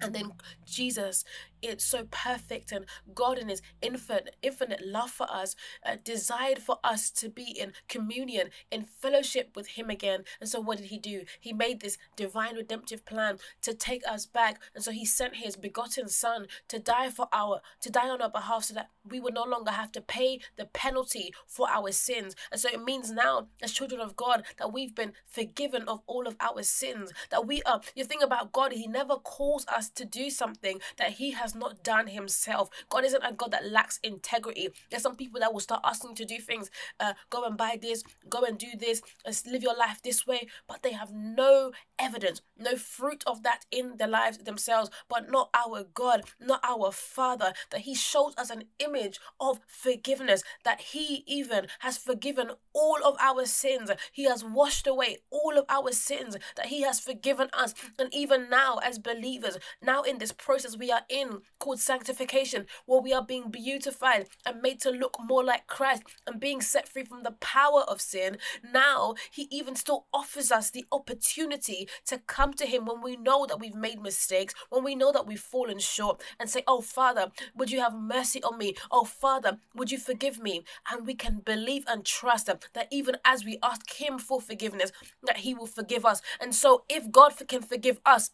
And 0.00 0.14
then 0.14 0.32
Jesus, 0.64 1.24
it's 1.62 1.84
so 1.84 2.06
perfect, 2.10 2.72
and 2.72 2.84
God 3.14 3.38
in 3.38 3.48
His 3.48 3.62
infinite, 3.80 4.36
infinite 4.42 4.84
love 4.84 5.10
for 5.10 5.30
us, 5.30 5.54
uh, 5.86 5.96
desired 6.02 6.58
for 6.58 6.78
us 6.84 7.10
to 7.12 7.28
be 7.28 7.56
in 7.58 7.72
communion, 7.88 8.50
in 8.70 8.84
fellowship 8.84 9.52
with 9.54 9.68
Him 9.68 9.88
again. 9.88 10.24
And 10.40 10.48
so, 10.48 10.60
what 10.60 10.78
did 10.78 10.88
He 10.88 10.98
do? 10.98 11.22
He 11.40 11.52
made 11.52 11.80
this 11.80 11.98
divine 12.16 12.56
redemptive 12.56 13.04
plan 13.04 13.38
to 13.62 13.72
take 13.72 14.02
us 14.08 14.26
back, 14.26 14.60
and 14.74 14.82
so 14.82 14.90
He 14.90 15.04
sent 15.04 15.36
His 15.36 15.56
begotten 15.56 16.08
Son 16.08 16.46
to 16.68 16.78
die 16.78 17.10
for 17.10 17.28
our, 17.32 17.60
to 17.80 17.90
die 17.90 18.08
on 18.08 18.20
our 18.20 18.30
behalf, 18.30 18.64
so 18.64 18.74
that 18.74 18.90
we 19.08 19.20
would 19.20 19.34
no 19.34 19.44
longer 19.44 19.70
have 19.70 19.92
to 19.92 20.00
pay 20.00 20.40
the 20.56 20.66
penalty 20.66 21.32
for 21.46 21.68
our 21.70 21.92
sins. 21.92 22.34
And 22.50 22.60
so, 22.60 22.68
it 22.68 22.82
means 22.82 23.10
now, 23.10 23.46
as 23.62 23.72
children 23.72 24.00
of 24.00 24.16
God, 24.16 24.44
that 24.58 24.72
we've 24.72 24.94
been 24.94 25.12
forgiven 25.26 25.82
of 25.88 26.00
all 26.06 26.26
of 26.26 26.36
our 26.40 26.62
sins. 26.62 27.12
That 27.30 27.46
we 27.46 27.62
are. 27.62 27.80
You 27.94 28.04
think 28.04 28.22
about 28.22 28.52
God; 28.52 28.72
He 28.72 28.86
never 28.86 29.16
calls 29.16 29.66
us 29.68 29.88
to 29.90 30.04
do 30.04 30.30
something 30.30 30.80
that 30.96 31.12
he 31.12 31.32
has 31.32 31.51
not 31.54 31.82
done 31.82 32.06
himself. 32.08 32.70
God 32.88 33.04
isn't 33.04 33.22
a 33.22 33.32
God 33.32 33.50
that 33.52 33.70
lacks 33.70 33.98
integrity. 34.02 34.68
There's 34.90 35.02
some 35.02 35.16
people 35.16 35.40
that 35.40 35.52
will 35.52 35.60
start 35.60 35.82
asking 35.84 36.14
to 36.16 36.24
do 36.24 36.38
things, 36.38 36.70
uh, 37.00 37.14
go 37.30 37.44
and 37.44 37.56
buy 37.56 37.78
this, 37.80 38.02
go 38.28 38.42
and 38.42 38.58
do 38.58 38.68
this, 38.78 39.02
uh, 39.26 39.32
live 39.46 39.62
your 39.62 39.76
life 39.76 40.00
this 40.02 40.26
way, 40.26 40.48
but 40.68 40.82
they 40.82 40.92
have 40.92 41.12
no 41.12 41.72
evidence, 41.98 42.40
no 42.58 42.76
fruit 42.76 43.22
of 43.26 43.42
that 43.42 43.64
in 43.70 43.96
their 43.96 44.08
lives 44.08 44.38
themselves, 44.38 44.90
but 45.08 45.30
not 45.30 45.50
our 45.54 45.84
God, 45.94 46.22
not 46.40 46.60
our 46.64 46.90
Father, 46.92 47.52
that 47.70 47.82
He 47.82 47.94
shows 47.94 48.34
us 48.36 48.50
an 48.50 48.64
image 48.78 49.20
of 49.40 49.60
forgiveness, 49.66 50.42
that 50.64 50.80
He 50.80 51.24
even 51.26 51.66
has 51.80 51.98
forgiven 51.98 52.52
all 52.72 52.98
of 53.04 53.16
our 53.20 53.46
sins. 53.46 53.90
He 54.12 54.24
has 54.24 54.44
washed 54.44 54.86
away 54.86 55.18
all 55.30 55.58
of 55.58 55.64
our 55.68 55.92
sins, 55.92 56.36
that 56.56 56.66
He 56.66 56.82
has 56.82 57.00
forgiven 57.00 57.48
us. 57.52 57.74
And 57.98 58.12
even 58.12 58.48
now, 58.50 58.78
as 58.78 58.98
believers, 58.98 59.58
now 59.80 60.02
in 60.02 60.18
this 60.18 60.32
process 60.32 60.76
we 60.76 60.90
are 60.90 61.02
in 61.08 61.41
called 61.58 61.80
sanctification, 61.80 62.66
where 62.86 63.00
we 63.00 63.12
are 63.12 63.24
being 63.24 63.50
beautified 63.50 64.26
and 64.44 64.60
made 64.60 64.80
to 64.80 64.90
look 64.90 65.16
more 65.24 65.44
like 65.44 65.66
Christ 65.66 66.02
and 66.26 66.40
being 66.40 66.60
set 66.60 66.88
free 66.88 67.04
from 67.04 67.22
the 67.22 67.32
power 67.32 67.82
of 67.82 68.00
sin, 68.00 68.38
now 68.72 69.14
He 69.30 69.48
even 69.50 69.76
still 69.76 70.06
offers 70.12 70.50
us 70.50 70.70
the 70.70 70.84
opportunity 70.92 71.88
to 72.06 72.18
come 72.18 72.52
to 72.54 72.66
Him 72.66 72.84
when 72.86 73.02
we 73.02 73.16
know 73.16 73.46
that 73.46 73.60
we've 73.60 73.74
made 73.74 74.00
mistakes, 74.02 74.54
when 74.70 74.84
we 74.84 74.94
know 74.94 75.12
that 75.12 75.26
we've 75.26 75.40
fallen 75.40 75.78
short, 75.78 76.22
and 76.38 76.50
say, 76.50 76.62
Oh, 76.66 76.80
Father, 76.80 77.30
would 77.54 77.70
you 77.70 77.80
have 77.80 77.94
mercy 77.94 78.42
on 78.42 78.58
me? 78.58 78.74
Oh, 78.90 79.04
Father, 79.04 79.58
would 79.74 79.90
you 79.90 79.98
forgive 79.98 80.40
me? 80.40 80.64
And 80.90 81.06
we 81.06 81.14
can 81.14 81.40
believe 81.44 81.84
and 81.88 82.04
trust 82.04 82.42
that 82.46 82.88
even 82.90 83.16
as 83.24 83.44
we 83.44 83.58
ask 83.62 83.90
Him 83.94 84.18
for 84.18 84.40
forgiveness, 84.40 84.92
that 85.22 85.38
He 85.38 85.54
will 85.54 85.66
forgive 85.66 86.04
us. 86.04 86.20
And 86.40 86.54
so, 86.54 86.84
if 86.88 87.10
God 87.10 87.34
can 87.48 87.62
forgive 87.62 88.00
us, 88.04 88.30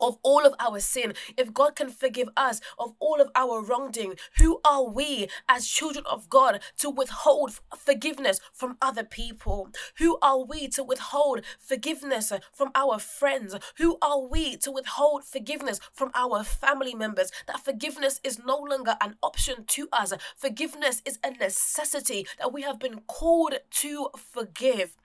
of 0.00 0.18
all 0.22 0.44
of 0.44 0.54
our 0.58 0.80
sin, 0.80 1.14
if 1.36 1.52
God 1.52 1.76
can 1.76 1.90
forgive 1.90 2.28
us 2.36 2.60
of 2.78 2.94
all 2.98 3.20
of 3.20 3.30
our 3.34 3.62
wrongdoing, 3.62 4.14
who 4.38 4.60
are 4.64 4.84
we 4.84 5.28
as 5.48 5.66
children 5.66 6.04
of 6.06 6.28
God 6.28 6.60
to 6.78 6.90
withhold 6.90 7.60
forgiveness 7.76 8.40
from 8.52 8.76
other 8.80 9.04
people? 9.04 9.70
Who 9.98 10.18
are 10.22 10.42
we 10.44 10.68
to 10.68 10.84
withhold 10.84 11.42
forgiveness 11.58 12.32
from 12.52 12.70
our 12.74 12.98
friends? 12.98 13.54
Who 13.78 13.98
are 14.02 14.20
we 14.20 14.56
to 14.58 14.70
withhold 14.70 15.24
forgiveness 15.24 15.80
from 15.92 16.10
our 16.14 16.44
family 16.44 16.94
members? 16.94 17.30
That 17.46 17.64
forgiveness 17.64 18.20
is 18.22 18.38
no 18.44 18.58
longer 18.58 18.96
an 19.00 19.16
option 19.22 19.64
to 19.68 19.88
us. 19.92 20.12
Forgiveness 20.36 21.02
is 21.04 21.18
a 21.24 21.30
necessity 21.30 22.26
that 22.38 22.52
we 22.52 22.62
have 22.62 22.78
been 22.78 23.00
called 23.06 23.54
to 23.70 24.08
forgive. 24.16 24.96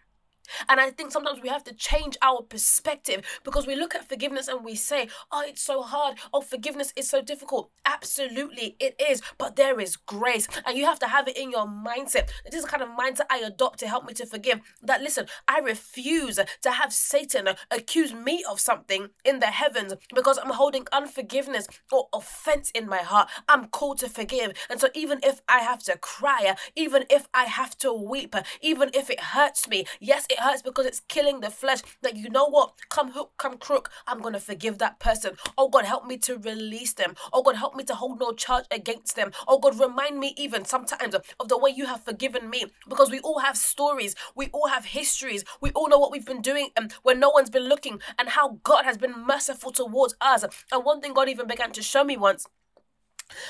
And 0.67 0.79
I 0.79 0.89
think 0.89 1.11
sometimes 1.11 1.41
we 1.41 1.49
have 1.49 1.63
to 1.65 1.73
change 1.73 2.17
our 2.21 2.41
perspective 2.41 3.25
because 3.43 3.67
we 3.67 3.75
look 3.75 3.95
at 3.95 4.07
forgiveness 4.07 4.47
and 4.47 4.63
we 4.63 4.75
say, 4.75 5.07
oh, 5.31 5.43
it's 5.45 5.61
so 5.61 5.81
hard. 5.81 6.17
Oh, 6.33 6.41
forgiveness 6.41 6.93
is 6.95 7.09
so 7.09 7.21
difficult. 7.21 7.71
Absolutely, 7.85 8.75
it 8.79 8.95
is. 8.99 9.21
But 9.37 9.55
there 9.55 9.79
is 9.79 9.95
grace. 9.95 10.47
And 10.65 10.77
you 10.77 10.85
have 10.85 10.99
to 10.99 11.07
have 11.07 11.27
it 11.27 11.37
in 11.37 11.51
your 11.51 11.65
mindset. 11.65 12.29
This 12.45 12.55
is 12.55 12.63
the 12.63 12.69
kind 12.69 12.83
of 12.83 12.89
mindset 12.89 13.25
I 13.29 13.39
adopt 13.39 13.79
to 13.79 13.87
help 13.87 14.05
me 14.05 14.13
to 14.15 14.25
forgive. 14.25 14.59
That, 14.81 15.01
listen, 15.01 15.27
I 15.47 15.59
refuse 15.59 16.39
to 16.61 16.71
have 16.71 16.93
Satan 16.93 17.49
accuse 17.69 18.13
me 18.13 18.43
of 18.49 18.59
something 18.59 19.09
in 19.23 19.39
the 19.39 19.47
heavens 19.47 19.93
because 20.13 20.37
I'm 20.37 20.51
holding 20.51 20.85
unforgiveness 20.91 21.67
or 21.91 22.07
offense 22.13 22.71
in 22.71 22.87
my 22.87 22.97
heart. 22.97 23.29
I'm 23.47 23.67
called 23.67 23.99
to 23.99 24.09
forgive. 24.09 24.53
And 24.69 24.79
so, 24.79 24.89
even 24.93 25.19
if 25.23 25.41
I 25.47 25.59
have 25.59 25.83
to 25.83 25.97
cry, 25.97 26.55
even 26.75 27.05
if 27.09 27.27
I 27.33 27.45
have 27.45 27.77
to 27.79 27.93
weep, 27.93 28.35
even 28.61 28.89
if 28.93 29.09
it 29.09 29.19
hurts 29.19 29.67
me, 29.67 29.85
yes, 29.99 30.25
it 30.31 30.39
hurts 30.39 30.61
because 30.61 30.85
it's 30.85 31.01
killing 31.01 31.41
the 31.41 31.49
flesh. 31.49 31.81
That 32.01 32.15
you 32.15 32.29
know 32.29 32.45
what? 32.45 32.73
Come 32.89 33.11
hook, 33.11 33.31
come 33.37 33.57
crook. 33.57 33.89
I'm 34.07 34.21
to 34.21 34.39
forgive 34.39 34.77
that 34.77 34.99
person. 34.99 35.35
Oh 35.57 35.67
God, 35.69 35.85
help 35.85 36.05
me 36.05 36.17
to 36.19 36.37
release 36.37 36.93
them. 36.93 37.15
Oh 37.33 37.43
God, 37.43 37.55
help 37.55 37.75
me 37.75 37.83
to 37.85 37.95
hold 37.95 38.19
no 38.19 38.31
charge 38.31 38.65
against 38.71 39.15
them. 39.15 39.31
Oh 39.47 39.59
God, 39.59 39.79
remind 39.79 40.19
me 40.19 40.33
even 40.37 40.65
sometimes 40.65 41.15
of 41.15 41.47
the 41.47 41.57
way 41.57 41.71
you 41.75 41.85
have 41.85 42.03
forgiven 42.03 42.49
me. 42.49 42.65
Because 42.87 43.11
we 43.11 43.19
all 43.19 43.39
have 43.39 43.57
stories. 43.57 44.15
We 44.35 44.47
all 44.53 44.67
have 44.67 44.85
histories. 44.85 45.43
We 45.59 45.71
all 45.71 45.89
know 45.89 45.99
what 45.99 46.11
we've 46.11 46.25
been 46.25 46.41
doing 46.41 46.69
and 46.77 46.93
when 47.03 47.19
no 47.19 47.29
one's 47.29 47.49
been 47.49 47.67
looking 47.67 47.99
and 48.17 48.29
how 48.29 48.59
God 48.63 48.85
has 48.85 48.97
been 48.97 49.25
merciful 49.25 49.71
towards 49.71 50.15
us. 50.21 50.45
And 50.71 50.85
one 50.85 51.01
thing 51.01 51.13
God 51.13 51.29
even 51.29 51.47
began 51.47 51.71
to 51.73 51.81
show 51.81 52.03
me 52.03 52.17
once 52.17 52.47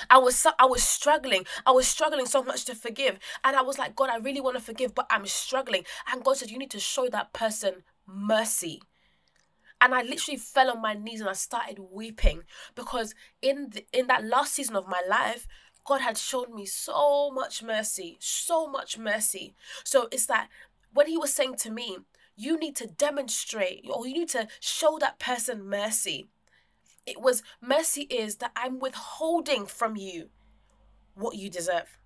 I 0.09 0.17
was 0.17 0.35
so, 0.35 0.51
I 0.59 0.65
was 0.65 0.83
struggling. 0.83 1.45
I 1.65 1.71
was 1.71 1.87
struggling 1.87 2.25
so 2.25 2.43
much 2.43 2.65
to 2.65 2.75
forgive. 2.75 3.19
And 3.43 3.55
I 3.55 3.61
was 3.61 3.77
like, 3.77 3.95
God, 3.95 4.09
I 4.09 4.17
really 4.17 4.41
want 4.41 4.57
to 4.57 4.63
forgive, 4.63 4.95
but 4.95 5.07
I'm 5.09 5.25
struggling. 5.25 5.85
And 6.11 6.23
God 6.23 6.37
said, 6.37 6.51
You 6.51 6.57
need 6.57 6.71
to 6.71 6.79
show 6.79 7.09
that 7.09 7.33
person 7.33 7.83
mercy. 8.05 8.81
And 9.79 9.95
I 9.95 10.03
literally 10.03 10.37
fell 10.37 10.69
on 10.69 10.81
my 10.81 10.93
knees 10.93 11.21
and 11.21 11.29
I 11.29 11.33
started 11.33 11.79
weeping 11.91 12.43
because 12.75 13.15
in 13.41 13.71
the, 13.71 13.85
in 13.91 14.07
that 14.07 14.23
last 14.23 14.53
season 14.53 14.75
of 14.75 14.87
my 14.87 15.01
life, 15.09 15.47
God 15.85 16.01
had 16.01 16.17
shown 16.17 16.53
me 16.55 16.67
so 16.67 17.31
much 17.31 17.63
mercy, 17.63 18.17
so 18.19 18.67
much 18.67 18.99
mercy. 18.99 19.55
So 19.83 20.07
it's 20.11 20.27
that 20.27 20.49
when 20.93 21.07
He 21.07 21.17
was 21.17 21.33
saying 21.33 21.55
to 21.57 21.71
me, 21.71 21.97
you 22.35 22.59
need 22.59 22.75
to 22.75 22.87
demonstrate 22.87 23.85
or 23.89 24.07
you 24.07 24.13
need 24.13 24.29
to 24.29 24.47
show 24.59 24.97
that 24.99 25.19
person 25.19 25.67
mercy 25.67 26.29
it 27.05 27.19
was 27.19 27.43
mercy 27.61 28.03
is 28.03 28.37
that 28.37 28.51
I'm 28.55 28.79
withholding 28.79 29.65
from 29.65 29.95
you 29.95 30.29
what 31.15 31.35
you 31.35 31.49
deserve. 31.49 31.97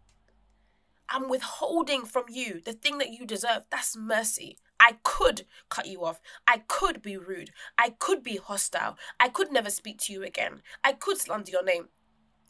I'm 1.10 1.30
withholding 1.30 2.06
from 2.06 2.26
you 2.30 2.62
the 2.64 2.74
thing 2.74 2.98
that 2.98 3.12
you 3.12 3.26
deserve. 3.26 3.64
That's 3.70 3.96
mercy. 3.96 4.58
I 4.80 4.98
could 5.04 5.46
cut 5.70 5.86
you 5.88 6.04
off. 6.04 6.20
I 6.48 6.64
could 6.68 7.02
be 7.02 7.18
rude. 7.18 7.52
I 7.78 7.92
could 7.92 8.24
be 8.24 8.38
hostile. 8.38 8.98
I 9.20 9.30
could 9.30 9.52
never 9.52 9.70
speak 9.70 10.00
to 10.02 10.14
you 10.14 10.24
again. 10.24 10.62
I 10.84 10.94
could 10.94 11.18
slander 11.18 11.52
your 11.52 11.64
name. 11.64 11.90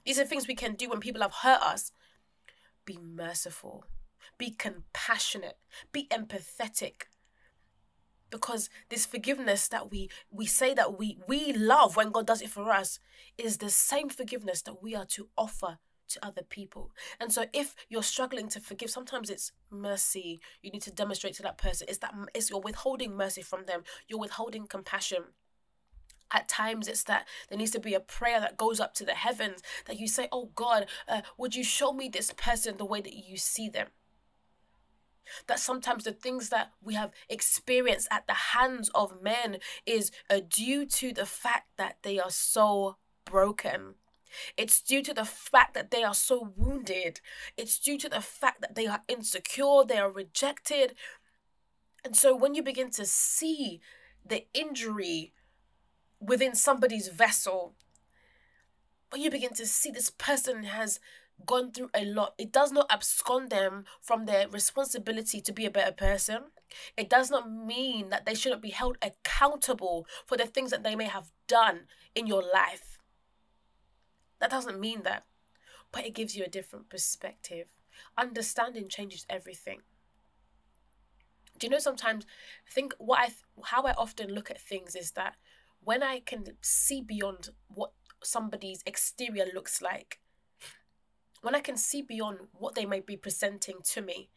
These 0.06 0.20
are 0.20 0.26
things 0.26 0.48
we 0.48 0.56
can 0.56 0.76
do 0.76 0.90
when 0.90 1.00
people 1.00 1.22
have 1.22 1.34
hurt 1.34 1.62
us. 1.62 1.92
Be 2.86 2.98
merciful. 2.98 3.86
Be 4.38 4.52
compassionate. 4.52 5.58
Be 5.92 6.08
empathetic 6.08 7.04
because 8.36 8.70
this 8.90 9.06
forgiveness 9.06 9.70
that 9.70 9.90
we 9.92 10.10
we 10.30 10.46
say 10.46 10.74
that 10.74 11.00
we 11.00 11.18
we 11.26 11.54
love 11.54 11.96
when 11.96 12.12
God 12.12 12.28
does 12.28 12.42
it 12.42 12.50
for 12.50 12.70
us 12.70 13.00
is 13.38 13.60
the 13.60 13.70
same 13.70 14.10
forgiveness 14.10 14.62
that 14.64 14.84
we 14.84 14.94
are 14.94 15.06
to 15.06 15.30
offer 15.38 15.78
to 16.10 16.26
other 16.26 16.42
people. 16.44 16.92
And 17.18 17.32
so 17.32 17.46
if 17.54 17.76
you're 17.88 18.04
struggling 18.04 18.50
to 18.50 18.60
forgive, 18.60 18.90
sometimes 18.90 19.30
it's 19.30 19.54
mercy 19.72 20.42
you 20.62 20.70
need 20.70 20.82
to 20.82 20.92
demonstrate 20.92 21.36
to 21.36 21.44
that 21.44 21.58
person. 21.58 21.88
Is 21.88 22.00
that 22.00 22.14
is 22.34 22.50
you're 22.50 22.60
withholding 22.60 23.16
mercy 23.16 23.42
from 23.42 23.66
them. 23.68 23.84
You're 24.10 24.20
withholding 24.20 24.68
compassion. 24.68 25.24
At 26.32 26.50
times, 26.50 26.90
it's 26.90 27.04
that 27.04 27.28
there 27.48 27.58
needs 27.58 27.72
to 27.72 27.80
be 27.80 27.94
a 27.94 28.00
prayer 28.02 28.42
that 28.42 28.58
goes 28.58 28.80
up 28.82 28.94
to 28.96 29.06
the 29.06 29.14
heavens 29.14 29.62
that 29.86 30.00
you 30.00 30.08
say, 30.08 30.28
Oh 30.32 30.50
God, 30.56 30.88
uh, 31.08 31.22
would 31.38 31.56
you 31.56 31.64
show 31.64 31.94
me 31.94 32.10
this 32.10 32.34
person 32.34 32.76
the 32.76 32.86
way 32.86 33.00
that 33.00 33.14
you 33.14 33.38
see 33.38 33.70
them? 33.70 33.88
That 35.48 35.60
sometimes 35.60 36.04
the 36.04 36.12
things 36.12 36.50
that 36.50 36.72
we 36.82 36.94
have 36.96 37.12
experienced 37.30 38.08
at 38.12 38.28
the 38.28 38.34
hands 38.34 38.90
of 38.96 39.22
men 39.22 39.58
is 39.86 40.12
uh, 40.30 40.42
due 40.48 40.86
to 40.86 41.14
the 41.14 41.26
fact 41.26 41.68
that 41.78 41.98
they 42.04 42.20
are 42.20 42.32
so 42.32 42.98
broken. 43.26 43.96
It's 44.58 44.82
due 44.82 45.02
to 45.04 45.14
the 45.14 45.26
fact 45.26 45.74
that 45.74 45.92
they 45.92 46.04
are 46.04 46.14
so 46.14 46.54
wounded. 46.56 47.22
It's 47.58 47.80
due 47.80 47.98
to 48.00 48.10
the 48.10 48.22
fact 48.22 48.62
that 48.62 48.76
they 48.76 48.88
are 48.88 49.02
insecure, 49.08 49.84
they 49.86 49.98
are 49.98 50.12
rejected. 50.12 50.96
And 52.04 52.16
so 52.16 52.36
when 52.36 52.54
you 52.54 52.64
begin 52.64 52.92
to 52.92 53.06
see 53.06 53.82
the 54.26 54.46
injury 54.54 55.34
within 56.20 56.56
somebody's 56.56 57.08
vessel, 57.08 57.76
when 59.10 59.22
you 59.22 59.30
begin 59.32 59.54
to 59.54 59.66
see 59.66 59.92
this 59.92 60.10
person 60.10 60.64
has 60.64 61.00
gone 61.46 61.72
through 61.72 61.90
a 61.94 62.06
lot, 62.06 62.34
it 62.38 62.52
does 62.52 62.72
not 62.72 62.88
abscond 62.90 63.50
them 63.50 63.86
from 64.02 64.26
their 64.26 64.48
responsibility 64.48 65.42
to 65.42 65.52
be 65.52 65.66
a 65.66 65.72
better 65.72 65.92
person. 65.92 66.44
It 66.98 67.10
does 67.10 67.30
not 67.30 67.52
mean 67.52 68.10
that 68.10 68.26
they 68.26 68.36
shouldn't 68.36 68.62
be 68.62 68.72
held 68.72 68.98
accountable 69.02 70.08
for 70.26 70.38
the 70.38 70.46
things 70.46 70.72
that 70.72 70.84
they 70.84 70.96
may 70.96 71.06
have 71.06 71.32
done 71.48 71.88
in 72.14 72.28
your 72.28 72.42
life. 72.42 72.98
That 74.40 74.50
doesn't 74.50 74.80
mean 74.80 75.04
that, 75.04 75.24
but 75.92 76.06
it 76.06 76.14
gives 76.14 76.36
you 76.36 76.44
a 76.44 76.50
different 76.50 76.90
perspective. 76.90 77.68
Understanding 78.18 78.90
changes 78.90 79.26
everything. 79.30 79.82
Do 81.58 81.68
you 81.68 81.72
know 81.72 81.80
sometimes 81.80 82.26
I 82.68 82.72
think 82.72 82.94
what 82.98 83.20
I 83.20 83.30
how 83.64 83.84
I 83.84 83.94
often 83.94 84.34
look 84.34 84.52
at 84.52 84.60
things 84.60 84.96
is 84.96 85.12
that 85.12 85.36
when 85.82 86.04
I 86.04 86.20
can 86.20 86.44
see 86.62 87.02
beyond 87.02 87.50
what 87.68 87.92
somebody's 88.24 88.84
exterior 88.86 89.46
looks 89.54 89.82
like, 89.82 90.20
when 91.46 91.54
I 91.54 91.60
can 91.60 91.78
see 91.78 92.02
beyond 92.02 92.40
what 92.58 92.74
they 92.74 92.88
may 92.88 93.02
be 93.02 93.16
presenting 93.16 93.76
to 93.94 94.02
me, 94.02 94.32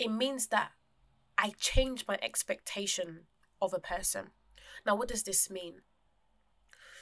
it 0.00 0.10
means 0.10 0.48
that 0.48 0.72
I 1.38 1.52
change 1.60 2.06
my 2.08 2.18
expectation 2.20 3.20
of 3.62 3.72
a 3.72 3.78
person. 3.78 4.30
Now, 4.84 4.96
what 4.96 5.06
does 5.06 5.22
this 5.22 5.48
mean? 5.48 5.82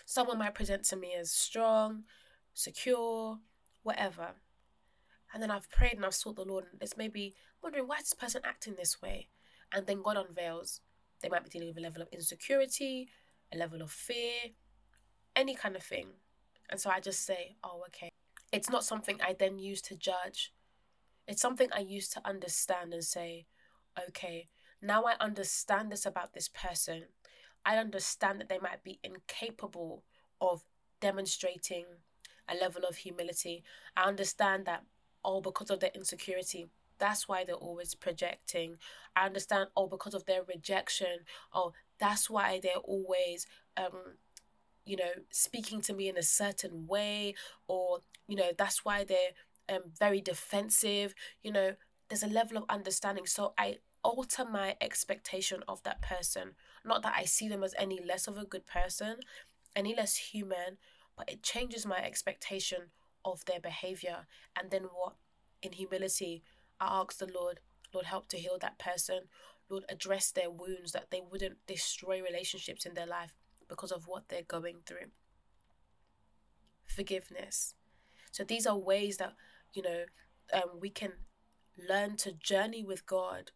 Someone 0.05 0.39
might 0.39 0.55
present 0.55 0.85
to 0.85 0.97
me 0.97 1.15
as 1.19 1.31
strong, 1.31 2.03
secure, 2.53 3.39
whatever. 3.83 4.33
And 5.33 5.43
then 5.43 5.51
I've 5.51 5.71
prayed 5.71 5.95
and 5.95 6.05
I've 6.05 6.15
sought 6.15 6.37
the 6.37 6.45
Lord, 6.45 6.65
and 6.71 6.83
it's 6.83 6.99
maybe 6.99 7.35
wondering 7.63 7.89
why 7.89 7.97
is 7.97 8.11
this 8.11 8.13
person 8.13 8.43
acting 8.45 8.75
this 8.77 9.01
way? 9.01 9.29
And 9.73 9.87
then 9.87 10.03
God 10.03 10.19
unveils 10.19 10.83
they 11.23 11.31
might 11.31 11.43
be 11.43 11.49
dealing 11.49 11.69
with 11.69 11.79
a 11.79 11.81
level 11.81 12.03
of 12.03 12.09
insecurity, 12.13 13.09
a 13.51 13.57
level 13.57 13.81
of 13.81 13.91
fear, 13.91 14.53
any 15.35 15.55
kind 15.55 15.75
of 15.75 15.83
thing. 15.83 16.09
And 16.69 16.79
so 16.79 16.91
I 16.91 17.01
just 17.01 17.25
say, 17.25 17.57
oh, 17.65 17.83
okay. 17.89 18.11
It's 18.55 18.71
not 18.71 18.85
something 18.85 19.19
I 19.21 19.35
then 19.37 19.59
use 19.59 19.83
to 19.83 19.97
judge. 19.97 20.53
It's 21.27 21.43
something 21.43 21.69
I 21.73 21.81
use 21.81 22.09
to 22.11 22.21
understand 22.25 22.95
and 22.95 23.03
say, 23.03 23.47
okay, 24.09 24.47
now 24.81 25.03
I 25.03 25.15
understand 25.19 25.91
this 25.91 26.07
about 26.07 26.35
this 26.35 26.49
person. 26.49 27.07
I 27.67 27.79
understand 27.79 28.41
that 28.41 28.49
they 28.49 28.59
might 28.59 28.85
be 28.85 29.01
incapable 29.03 30.05
of 30.41 30.63
demonstrating 31.01 31.85
a 32.49 32.55
level 32.55 32.85
of 32.89 32.99
humility. 32.99 33.65
I 33.97 34.05
understand 34.05 34.67
that, 34.67 34.85
oh, 35.25 35.41
because 35.41 35.71
of 35.71 35.81
their 35.81 35.91
insecurity, 35.93 36.69
that's 36.99 37.27
why 37.27 37.43
they're 37.43 37.57
always 37.57 37.97
projecting. 37.97 38.77
I 39.17 39.27
understand, 39.27 39.71
oh, 39.77 39.89
because 39.89 40.15
of 40.15 40.27
their 40.27 40.45
rejection, 40.45 41.25
oh, 41.53 41.73
that's 41.99 42.31
why 42.31 42.61
they're 42.63 42.77
always, 42.77 43.49
um, 43.77 44.19
you 44.85 44.97
know, 44.97 45.11
speaking 45.31 45.81
to 45.83 45.95
me 45.95 46.09
in 46.09 46.17
a 46.17 46.23
certain 46.23 46.87
way, 46.87 47.35
or, 47.69 48.01
you 48.29 48.37
know, 48.37 48.53
that's 48.57 48.85
why 48.85 49.05
they're 49.05 49.33
um, 49.69 49.85
very 49.99 50.21
defensive. 50.21 51.15
You 51.43 51.53
know, 51.53 51.75
there's 52.09 52.23
a 52.23 52.29
level 52.29 52.59
of 52.59 52.65
understanding. 52.69 53.27
So 53.27 53.55
I 53.59 53.79
alter 54.03 54.45
my 54.45 54.77
expectation 54.81 55.63
of 55.67 55.83
that 55.85 56.03
person. 56.03 56.53
Not 56.85 57.03
that 57.03 57.15
I 57.17 57.25
see 57.25 57.49
them 57.49 57.65
as 57.65 57.75
any 57.79 58.01
less 58.05 58.27
of 58.27 58.37
a 58.37 58.45
good 58.45 58.67
person, 58.67 59.17
any 59.75 59.95
less 59.95 60.17
human, 60.17 60.77
but 61.17 61.31
it 61.31 61.43
changes 61.43 61.87
my 61.87 61.99
expectation 61.99 62.91
of 63.25 63.45
their 63.47 63.61
behavior. 63.61 64.27
And 64.59 64.71
then 64.71 64.83
what? 64.83 65.15
In 65.63 65.73
humility, 65.73 66.43
I 66.79 67.01
ask 67.01 67.17
the 67.17 67.31
Lord, 67.33 67.61
Lord, 67.95 68.05
help 68.07 68.29
to 68.29 68.37
heal 68.37 68.59
that 68.61 68.79
person. 68.79 69.21
Lord, 69.71 69.85
address 69.89 70.31
their 70.31 70.51
wounds 70.51 70.93
that 70.93 71.11
they 71.11 71.23
wouldn't 71.23 71.67
destroy 71.67 72.21
relationships 72.23 72.85
in 72.85 72.93
their 72.93 73.07
life 73.07 73.33
because 73.69 73.93
of 73.93 74.07
what 74.07 74.29
they're 74.29 74.43
going 74.43 74.79
through. 74.87 75.11
Forgiveness. 76.87 77.75
So 78.31 78.45
these 78.45 78.67
are 78.67 78.77
ways 78.77 79.17
that, 79.19 79.35
you 79.73 79.83
know, 79.83 80.05
um, 80.53 80.81
we 80.81 80.91
can 80.91 81.13
learn 81.89 82.17
to 82.19 82.33
journey 82.33 82.83
with 82.83 83.07
God 83.07 83.53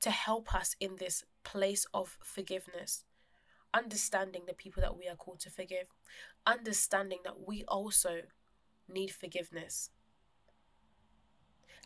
to 0.00 0.10
help 0.10 0.54
us 0.54 0.76
in 0.80 0.96
this 0.96 1.24
place 1.44 1.86
of 1.92 2.18
forgiveness. 2.22 3.04
Understanding 3.74 4.42
the 4.46 4.54
people 4.54 4.80
that 4.80 4.96
we 4.96 5.08
are 5.08 5.16
called 5.16 5.40
to 5.40 5.50
forgive, 5.50 5.88
understanding 6.46 7.18
that 7.24 7.46
we 7.46 7.64
also 7.64 8.22
need 8.88 9.10
forgiveness. 9.10 9.90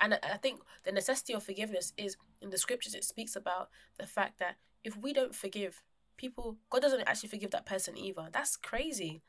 And 0.00 0.18
I 0.22 0.36
think 0.36 0.60
the 0.84 0.92
necessity 0.92 1.34
of 1.34 1.42
forgiveness 1.42 1.92
is 1.96 2.16
in 2.40 2.50
the 2.50 2.58
scriptures, 2.58 2.94
it 2.94 3.04
speaks 3.04 3.36
about 3.36 3.68
the 3.98 4.06
fact 4.06 4.38
that 4.38 4.56
if 4.82 4.96
we 4.96 5.12
don't 5.12 5.34
forgive 5.34 5.82
people, 6.20 6.58
God 6.68 6.82
doesn't 6.82 7.08
actually 7.08 7.30
forgive 7.30 7.50
that 7.52 7.66
person 7.66 7.96
either. 7.96 8.28
That's 8.30 8.56
crazy. 8.56 9.22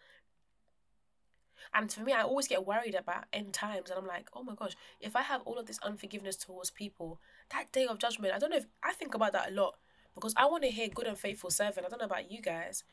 And 1.73 1.91
for 1.91 2.01
me, 2.01 2.11
I 2.11 2.23
always 2.23 2.49
get 2.49 2.67
worried 2.67 2.95
about 2.95 3.25
end 3.31 3.53
times, 3.53 3.89
and 3.89 3.97
I'm 3.97 4.05
like, 4.05 4.29
oh 4.33 4.43
my 4.43 4.55
gosh, 4.55 4.75
if 4.99 5.15
I 5.15 5.21
have 5.21 5.41
all 5.45 5.57
of 5.57 5.67
this 5.67 5.79
unforgiveness 5.83 6.35
towards 6.35 6.69
people, 6.69 7.21
that 7.51 7.71
day 7.71 7.85
of 7.87 7.97
judgment, 7.97 8.33
I 8.33 8.39
don't 8.39 8.49
know 8.49 8.57
if 8.57 8.65
I 8.83 8.91
think 8.91 9.15
about 9.15 9.31
that 9.33 9.51
a 9.51 9.53
lot 9.53 9.75
because 10.13 10.33
I 10.35 10.45
want 10.47 10.63
to 10.63 10.69
hear 10.69 10.89
good 10.89 11.07
and 11.07 11.17
faithful 11.17 11.49
servant. 11.49 11.85
I 11.85 11.89
don't 11.89 11.99
know 11.99 12.05
about 12.05 12.29
you 12.29 12.41
guys. 12.41 12.83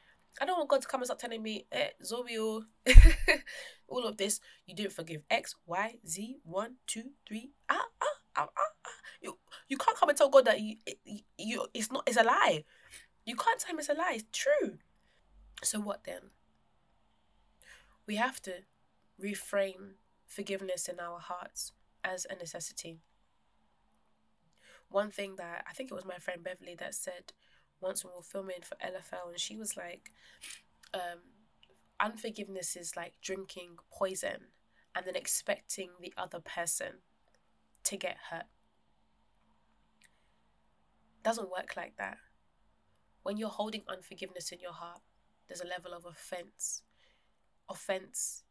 I 0.41 0.45
don't 0.45 0.59
want 0.59 0.69
God 0.69 0.83
to 0.83 0.89
come 0.89 1.01
and 1.01 1.07
start 1.07 1.19
telling 1.19 1.43
me, 1.43 1.67
eh, 1.73 1.89
Zoe, 2.05 2.37
all 3.89 4.05
of 4.05 4.17
this, 4.17 4.41
you 4.67 4.77
didn't 4.77 4.93
forgive 4.93 5.23
X, 5.29 5.57
Y, 5.67 5.99
Z, 6.07 6.37
one, 6.45 6.77
two, 6.87 7.11
three, 7.27 7.51
ah, 7.69 7.87
ah, 8.01 8.07
ah, 8.37 8.49
ah, 8.57 8.73
ah. 8.87 8.91
You, 9.21 9.37
you 9.69 9.77
can't 9.77 9.97
come 9.97 10.11
and 10.11 10.17
tell 10.19 10.29
God 10.29 10.45
that 10.45 10.61
you, 10.61 10.77
you, 11.05 11.21
you, 11.37 11.67
it's 11.75 11.91
not, 11.91 12.05
it's 12.07 12.17
a 12.17 12.23
lie. 12.23 12.65
You 13.29 13.37
can't 13.37 13.61
tell 13.61 13.75
him 13.75 13.79
it's 13.79 13.91
a 13.91 13.93
lie. 13.93 14.15
It's 14.15 14.25
true. 14.33 14.79
So 15.63 15.81
what 15.81 16.05
then? 16.05 16.31
We 18.07 18.17
have 18.17 18.41
to 18.43 18.63
reframe 19.23 19.97
forgiveness 20.27 20.89
in 20.89 20.99
our 20.99 21.19
hearts 21.19 21.73
as 22.03 22.27
a 22.31 22.37
necessity. 22.37 23.01
One 24.89 25.11
thing 25.11 25.37
that 25.37 25.63
I 25.69 25.75
think 25.75 25.91
it 25.91 25.95
was 25.95 26.07
my 26.07 26.17
friend 26.17 26.43
Beverly 26.43 26.75
that 26.79 26.95
said 26.95 27.35
once 27.83 28.03
when 28.03 28.15
we 28.15 28.17
were 28.17 28.23
filming 28.23 28.63
for 28.63 28.77
LFL, 28.77 29.29
and 29.29 29.39
she 29.39 29.59
was 29.59 29.77
like, 29.77 30.11
um, 30.95 31.21
unforgiveness 32.01 32.77
is 32.77 32.97
like 32.97 33.13
drinking 33.21 33.77
poison 33.93 34.47
and 34.95 35.07
then 35.07 35.17
expecting 35.17 35.91
the 36.01 36.15
other 36.17 36.41
person 36.41 37.03
to 37.85 37.99
get 37.99 38.17
hurt. 38.31 38.47
Doesn't 41.23 41.51
work 41.51 41.77
like 41.77 41.99
that. 41.99 42.17
When 43.29 43.37
you're 43.37 43.51
holding 43.51 43.83
unforgiveness 43.87 44.53
in 44.53 44.59
your 44.59 44.73
heart, 44.73 45.03
there's 45.47 45.61
a 45.61 45.67
level 45.67 45.93
of 45.93 46.07
offense. 46.07 46.81
Offense 47.69 48.43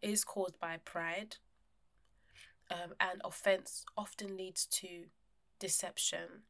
is 0.00 0.22
caused 0.22 0.60
by 0.60 0.76
pride, 0.76 1.38
um, 2.70 2.94
and 3.00 3.20
offense 3.24 3.84
often 3.96 4.36
leads 4.36 4.66
to 4.66 5.06
deception. 5.58 6.44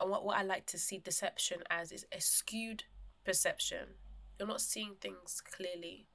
And 0.00 0.10
what, 0.10 0.24
what 0.24 0.38
I 0.38 0.42
like 0.42 0.64
to 0.68 0.78
see 0.78 0.96
deception 0.96 1.58
as 1.68 1.92
is 1.92 2.06
a 2.10 2.20
skewed 2.22 2.84
perception. 3.22 3.88
You're 4.38 4.48
not 4.48 4.62
seeing 4.62 4.94
things 5.02 5.42
clearly. 5.42 6.06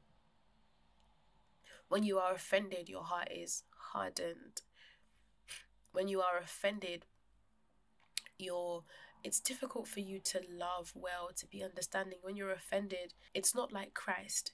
When 1.89 2.01
you 2.01 2.17
are 2.17 2.33
offended, 2.33 2.89
your 2.89 3.03
heart 3.03 3.29
is 3.31 3.61
hardened. 3.93 4.63
When 5.91 6.07
you 6.07 6.21
are 6.21 6.39
offended, 6.39 7.05
you're 8.39 8.83
it's 9.25 9.39
difficult 9.39 9.87
for 9.87 10.01
you 10.01 10.19
to 10.19 10.39
love 10.47 10.93
well, 10.93 11.31
to 11.35 11.47
be 11.47 11.63
understanding. 11.63 12.19
When 12.21 12.37
you're 12.37 12.51
offended, 12.51 13.15
it's 13.33 13.55
not 13.55 13.73
like 13.73 13.95
Christ, 13.95 14.51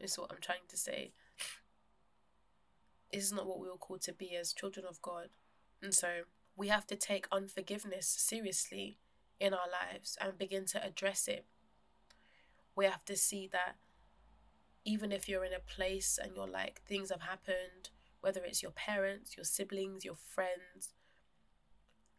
is 0.00 0.18
what 0.18 0.32
I'm 0.32 0.40
trying 0.40 0.66
to 0.68 0.76
say. 0.76 1.12
This 3.12 3.22
is 3.22 3.32
not 3.32 3.46
what 3.46 3.60
we 3.60 3.68
were 3.68 3.76
called 3.76 4.02
to 4.02 4.12
be 4.12 4.34
as 4.34 4.52
children 4.52 4.84
of 4.88 5.00
God. 5.00 5.28
And 5.80 5.94
so 5.94 6.22
we 6.56 6.66
have 6.66 6.84
to 6.88 6.96
take 6.96 7.28
unforgiveness 7.30 8.08
seriously 8.08 8.98
in 9.38 9.54
our 9.54 9.68
lives 9.70 10.18
and 10.20 10.36
begin 10.36 10.66
to 10.66 10.84
address 10.84 11.28
it. 11.28 11.46
We 12.74 12.86
have 12.86 13.04
to 13.04 13.16
see 13.16 13.48
that 13.52 13.76
even 14.84 15.12
if 15.12 15.28
you're 15.28 15.44
in 15.44 15.52
a 15.52 15.60
place 15.60 16.18
and 16.20 16.32
you're 16.34 16.48
like, 16.48 16.82
things 16.88 17.10
have 17.10 17.22
happened, 17.22 17.90
whether 18.20 18.42
it's 18.42 18.64
your 18.64 18.72
parents, 18.72 19.36
your 19.36 19.44
siblings, 19.44 20.04
your 20.04 20.16
friends, 20.16 20.92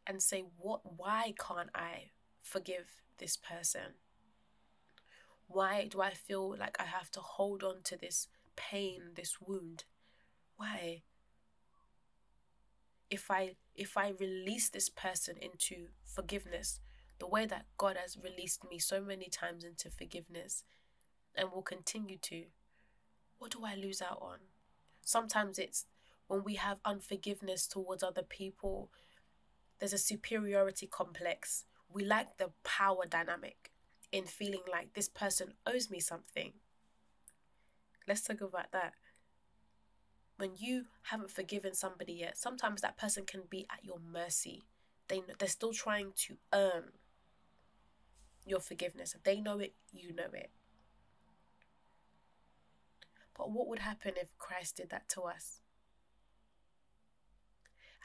and 0.10 0.24
say, 0.24 0.44
what, 0.58 0.82
why 0.98 1.36
can't 1.40 1.70
I 1.76 2.10
forgive 2.42 2.88
this 3.20 3.38
person? 3.38 3.94
Why 5.48 5.88
do 5.88 6.02
I 6.02 6.10
feel 6.10 6.56
like 6.58 6.78
I 6.80 6.86
have 6.86 7.12
to 7.12 7.20
hold 7.20 7.64
on 7.64 7.84
to 7.84 7.96
this 7.96 8.28
pain, 8.56 9.12
this 9.16 9.38
wound? 9.40 9.84
Why? 10.58 11.04
If 13.12 13.30
I 13.30 13.56
if 13.76 13.98
I 13.98 14.14
release 14.20 14.70
this 14.70 14.90
person 14.90 15.36
into 15.40 15.88
forgiveness, 16.04 16.80
the 17.20 17.28
way 17.28 17.46
that 17.46 17.66
God 17.78 17.96
has 17.96 18.18
released 18.18 18.64
me 18.70 18.80
so 18.80 19.02
many 19.02 19.30
times 19.30 19.64
into 19.64 19.90
forgiveness 19.90 20.64
and 21.36 21.52
will 21.52 21.62
continue 21.62 22.18
to, 22.18 22.46
what 23.38 23.52
do 23.52 23.64
I 23.64 23.76
lose 23.76 24.02
out 24.02 24.20
on? 24.22 24.40
Sometimes 25.02 25.58
it's 25.60 25.86
when 26.28 26.44
we 26.44 26.56
have 26.56 26.78
unforgiveness 26.84 27.68
towards 27.68 28.04
other 28.04 28.22
people, 28.22 28.92
there's 29.80 29.94
a 29.94 29.98
superiority 29.98 30.88
complex. 30.88 31.66
We 31.92 32.04
like 32.06 32.38
the 32.38 32.52
power 32.64 33.06
dynamic 33.10 33.72
in 34.12 34.26
feeling 34.26 34.64
like 34.72 34.94
this 34.94 35.10
person 35.10 35.54
owes 35.66 35.90
me 35.90 36.00
something. 36.00 36.54
Let's 38.08 38.22
talk 38.22 38.42
about 38.42 38.72
that. 38.72 38.94
When 40.38 40.52
you 40.58 40.86
haven't 41.04 41.32
forgiven 41.32 41.74
somebody 41.74 42.14
yet, 42.14 42.38
sometimes 42.38 42.82
that 42.82 42.98
person 42.98 43.26
can 43.26 43.42
be 43.50 43.68
at 43.72 43.84
your 43.84 44.00
mercy. 44.00 44.64
They 45.08 45.22
they're 45.38 45.48
still 45.48 45.74
trying 45.74 46.14
to 46.28 46.38
earn 46.54 46.94
your 48.46 48.60
forgiveness. 48.60 49.14
If 49.14 49.24
they 49.24 49.42
know 49.42 49.60
it, 49.60 49.74
you 49.92 50.14
know 50.14 50.30
it. 50.34 50.50
But 53.38 53.52
what 53.52 53.68
would 53.68 53.80
happen 53.80 54.14
if 54.18 54.38
Christ 54.38 54.78
did 54.78 54.90
that 54.90 55.08
to 55.10 55.22
us? 55.22 55.59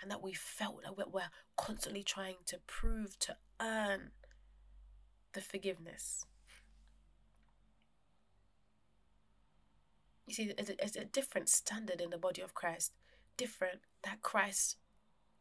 And 0.05 0.11
that 0.11 0.23
we 0.23 0.35
felt 0.35 0.83
that 0.83 1.11
we're 1.15 1.31
constantly 1.57 2.03
trying 2.03 2.37
to 2.45 2.59
prove, 2.67 3.19
to 3.21 3.37
earn 3.59 4.11
the 5.33 5.41
forgiveness. 5.41 6.27
You 10.27 10.35
see, 10.35 10.53
it's 10.59 10.69
a, 10.69 10.85
it's 10.85 10.97
a 10.97 11.07
different 11.07 11.49
standard 11.49 12.03
in 12.03 12.11
the 12.11 12.19
body 12.19 12.43
of 12.43 12.53
Christ. 12.53 12.93
Different 13.39 13.81
that 14.03 14.21
Christ, 14.21 14.77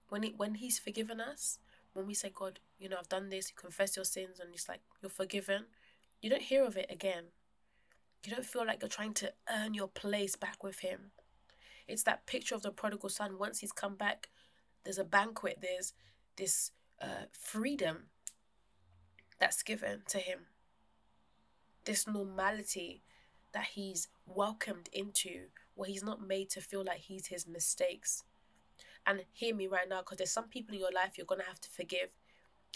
when 0.07 0.23
he, 0.23 0.33
when 0.37 0.55
He's 0.55 0.79
forgiven 0.79 1.19
us, 1.19 1.59
when 1.91 2.07
we 2.07 2.13
say, 2.13 2.31
God, 2.33 2.61
you 2.79 2.87
know, 2.87 2.95
I've 2.97 3.09
done 3.09 3.27
this, 3.27 3.49
you 3.49 3.55
confess 3.61 3.97
your 3.97 4.05
sins, 4.05 4.39
and 4.39 4.53
it's 4.53 4.69
like 4.69 4.79
you're 5.01 5.09
forgiven, 5.09 5.65
you 6.21 6.29
don't 6.29 6.41
hear 6.41 6.63
of 6.63 6.77
it 6.77 6.87
again. 6.89 7.25
You 8.25 8.31
don't 8.31 8.45
feel 8.45 8.65
like 8.65 8.81
you're 8.81 8.87
trying 8.87 9.13
to 9.15 9.33
earn 9.53 9.73
your 9.73 9.89
place 9.89 10.37
back 10.37 10.63
with 10.63 10.79
Him. 10.79 11.11
It's 11.85 12.03
that 12.03 12.25
picture 12.27 12.55
of 12.55 12.61
the 12.61 12.71
prodigal 12.71 13.09
son. 13.09 13.37
Once 13.37 13.59
he's 13.59 13.73
come 13.73 13.95
back, 13.95 14.29
there's 14.83 14.97
a 14.97 15.03
banquet, 15.03 15.59
there's 15.61 15.93
this 16.35 16.71
uh, 17.01 17.25
freedom 17.31 18.05
that's 19.39 19.63
given 19.63 20.01
to 20.07 20.17
him. 20.17 20.39
This 21.85 22.07
normality 22.07 23.03
that 23.53 23.67
he's 23.73 24.07
welcomed 24.25 24.89
into, 24.93 25.47
where 25.75 25.89
he's 25.89 26.03
not 26.03 26.25
made 26.25 26.49
to 26.51 26.61
feel 26.61 26.83
like 26.83 26.99
he's 26.99 27.27
his 27.27 27.47
mistakes. 27.47 28.23
And 29.05 29.25
hear 29.31 29.53
me 29.53 29.67
right 29.67 29.89
now, 29.89 29.99
because 29.99 30.17
there's 30.17 30.31
some 30.31 30.47
people 30.47 30.73
in 30.73 30.79
your 30.79 30.91
life 30.93 31.17
you're 31.17 31.25
going 31.25 31.41
to 31.41 31.47
have 31.47 31.59
to 31.61 31.69
forgive 31.69 32.15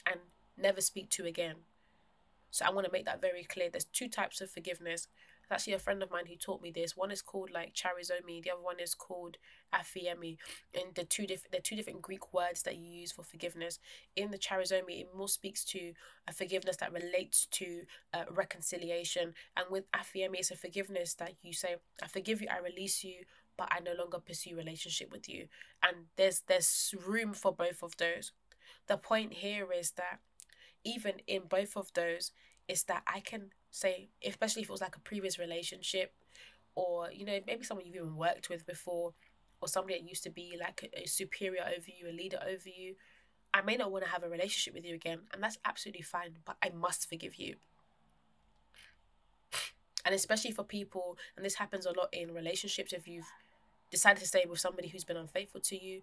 and 0.06 0.20
never 0.58 0.82
speak 0.82 1.10
to 1.12 1.26
again. 1.26 1.56
So 2.52 2.65
I 2.65 2.72
want 2.72 2.86
to 2.86 2.91
make 2.91 3.06
that 3.06 3.22
very 3.22 3.43
clear. 3.43 3.70
There's 3.70 3.86
two 3.86 4.10
types 4.10 4.41
of 4.41 4.52
forgiveness 4.52 5.08
actually 5.51 5.73
a 5.73 5.79
friend 5.79 6.01
of 6.03 6.12
mine 6.12 6.25
who 6.27 6.36
taught 6.36 6.62
me 6.62 6.71
this. 6.71 6.97
One 6.97 7.12
is 7.12 7.21
called 7.21 7.51
like 7.51 7.73
charizomi, 7.73 8.43
the 8.43 8.51
other 8.51 8.62
one 8.62 8.79
is 8.79 8.93
called 8.93 9.38
aphiemi. 9.73 10.38
And 10.73 10.95
the 10.95 11.03
two 11.03 11.27
different 11.27 11.51
the 11.51 11.60
two 11.60 11.75
different 11.75 12.01
Greek 12.01 12.33
words 12.33 12.63
that 12.63 12.77
you 12.77 12.89
use 12.89 13.12
for 13.12 13.23
forgiveness. 13.23 13.79
In 14.15 14.31
the 14.31 14.38
charizomi, 14.38 15.01
it 15.01 15.07
more 15.15 15.27
speaks 15.27 15.63
to 15.65 15.93
a 16.27 16.33
forgiveness 16.33 16.77
that 16.77 16.93
relates 16.93 17.45
to 17.51 17.83
uh, 18.13 18.25
reconciliation, 18.31 19.33
and 19.55 19.65
with 19.69 19.89
aphiemi, 19.91 20.39
it's 20.39 20.51
a 20.51 20.55
forgiveness 20.55 21.13
that 21.15 21.33
you 21.41 21.53
say, 21.53 21.75
"I 22.01 22.07
forgive 22.07 22.41
you, 22.41 22.47
I 22.49 22.60
release 22.60 23.03
you." 23.03 23.25
But 23.57 23.69
I 23.71 23.79
no 23.79 23.93
longer 23.93 24.19
pursue 24.19 24.55
relationship 24.55 25.12
with 25.12 25.27
you, 25.27 25.47
and 25.81 26.05
there's 26.15 26.41
there's 26.41 26.93
room 27.07 27.33
for 27.33 27.51
both 27.51 27.81
of 27.81 27.97
those. 27.97 28.31
The 28.88 28.97
point 28.97 29.33
here 29.33 29.71
is 29.71 29.91
that 29.91 30.19
even 30.83 31.21
in 31.27 31.43
both 31.43 31.75
of 31.75 31.91
those, 31.93 32.31
is 32.67 32.83
that 32.83 33.03
I 33.07 33.19
can 33.19 33.51
say, 33.71 34.10
especially 34.25 34.63
if 34.63 34.69
it 34.69 34.71
was 34.71 34.82
like 34.82 34.95
a 34.95 35.01
previous 35.01 35.38
relationship 35.38 36.13
or, 36.75 37.12
you 37.12 37.25
know, 37.25 37.39
maybe 37.47 37.63
someone 37.63 37.86
you've 37.86 37.95
even 37.95 38.15
worked 38.15 38.49
with 38.49 38.65
before 38.65 39.13
or 39.62 39.67
somebody 39.67 39.95
that 39.95 40.08
used 40.08 40.23
to 40.23 40.30
be 40.30 40.58
like 40.60 40.89
a, 40.95 41.08
superior 41.08 41.63
over 41.63 41.88
you, 41.88 42.10
a 42.10 42.13
leader 42.13 42.39
over 42.45 42.69
you. 42.69 42.95
I 43.53 43.62
may 43.62 43.75
not 43.75 43.91
want 43.91 44.03
to 44.06 44.12
have 44.12 44.23
a 44.23 44.30
relationship 44.30 44.73
with 44.73 44.86
you 44.86 44.93
again, 44.93 45.19
and 45.34 45.41
that's 45.41 45.58
absolutely 45.65 46.03
fine, 46.03 46.38
but 46.45 46.58
I 46.62 46.69
must 46.69 47.10
forgive 47.10 47.36
you. 47.36 47.56
And 50.06 50.13
especially 50.13 50.51
for 50.51 50.63
people, 50.63 51.17
and 51.36 51.45
this 51.45 51.56
happens 51.56 51.86
a 51.86 51.91
lot 51.91 52.10
in 52.13 52.34
relationships, 52.34 52.93
if 52.93 53.08
you've 53.08 53.32
decided 53.89 54.19
to 54.19 54.27
stay 54.27 54.45
with 54.47 54.60
somebody 54.60 54.89
who's 54.89 55.03
been 55.03 55.17
unfaithful 55.17 55.62
to 55.62 55.84
you, 55.84 56.01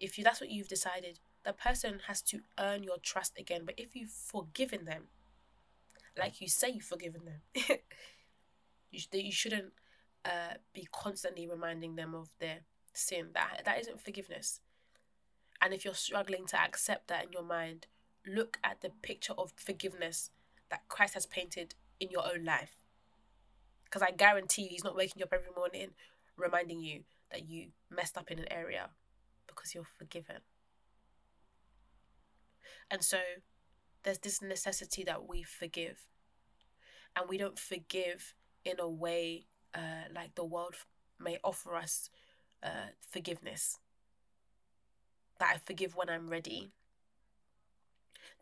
if 0.00 0.18
you 0.18 0.24
that's 0.24 0.40
what 0.40 0.50
you've 0.50 0.68
decided, 0.68 1.20
the 1.44 1.52
person 1.52 2.00
has 2.08 2.20
to 2.22 2.40
earn 2.58 2.82
your 2.82 2.98
trust 2.98 3.38
again. 3.38 3.62
But 3.64 3.76
if 3.78 3.94
you've 3.94 4.10
forgiven 4.10 4.84
them, 4.84 5.04
like 6.18 6.40
you 6.40 6.48
say 6.48 6.70
you've 6.70 6.84
forgiven 6.84 7.22
them. 7.24 7.40
you, 8.90 8.98
sh- 8.98 9.08
you 9.12 9.32
shouldn't 9.32 9.72
uh, 10.24 10.54
be 10.74 10.88
constantly 10.92 11.46
reminding 11.46 11.96
them 11.96 12.14
of 12.14 12.28
their 12.40 12.60
sin. 12.92 13.28
That 13.34 13.62
that 13.64 13.80
isn't 13.80 14.00
forgiveness. 14.00 14.60
And 15.60 15.72
if 15.72 15.84
you're 15.84 15.94
struggling 15.94 16.46
to 16.46 16.60
accept 16.60 17.08
that 17.08 17.24
in 17.24 17.32
your 17.32 17.42
mind, 17.42 17.86
look 18.26 18.58
at 18.62 18.82
the 18.82 18.90
picture 19.02 19.32
of 19.38 19.52
forgiveness 19.56 20.30
that 20.70 20.88
Christ 20.88 21.14
has 21.14 21.26
painted 21.26 21.74
in 21.98 22.10
your 22.10 22.26
own 22.26 22.44
life. 22.44 22.76
Because 23.84 24.02
I 24.02 24.10
guarantee 24.10 24.62
you, 24.62 24.68
He's 24.70 24.84
not 24.84 24.96
waking 24.96 25.20
you 25.20 25.24
up 25.24 25.32
every 25.32 25.54
morning 25.56 25.90
reminding 26.36 26.80
you 26.80 27.02
that 27.30 27.48
you 27.48 27.68
messed 27.90 28.16
up 28.16 28.30
in 28.30 28.38
an 28.38 28.50
area 28.52 28.90
because 29.46 29.74
you're 29.74 29.84
forgiven. 29.98 30.36
And 32.90 33.02
so 33.02 33.18
there's 34.06 34.18
this 34.18 34.40
necessity 34.40 35.02
that 35.02 35.28
we 35.28 35.42
forgive. 35.42 36.06
And 37.16 37.28
we 37.28 37.38
don't 37.38 37.58
forgive 37.58 38.34
in 38.64 38.78
a 38.78 38.88
way 38.88 39.46
uh, 39.74 40.08
like 40.14 40.36
the 40.36 40.44
world 40.44 40.76
may 41.18 41.38
offer 41.42 41.74
us 41.74 42.08
uh, 42.62 42.92
forgiveness. 43.10 43.78
That 45.40 45.54
I 45.56 45.58
forgive 45.58 45.96
when 45.96 46.08
I'm 46.08 46.28
ready. 46.28 46.70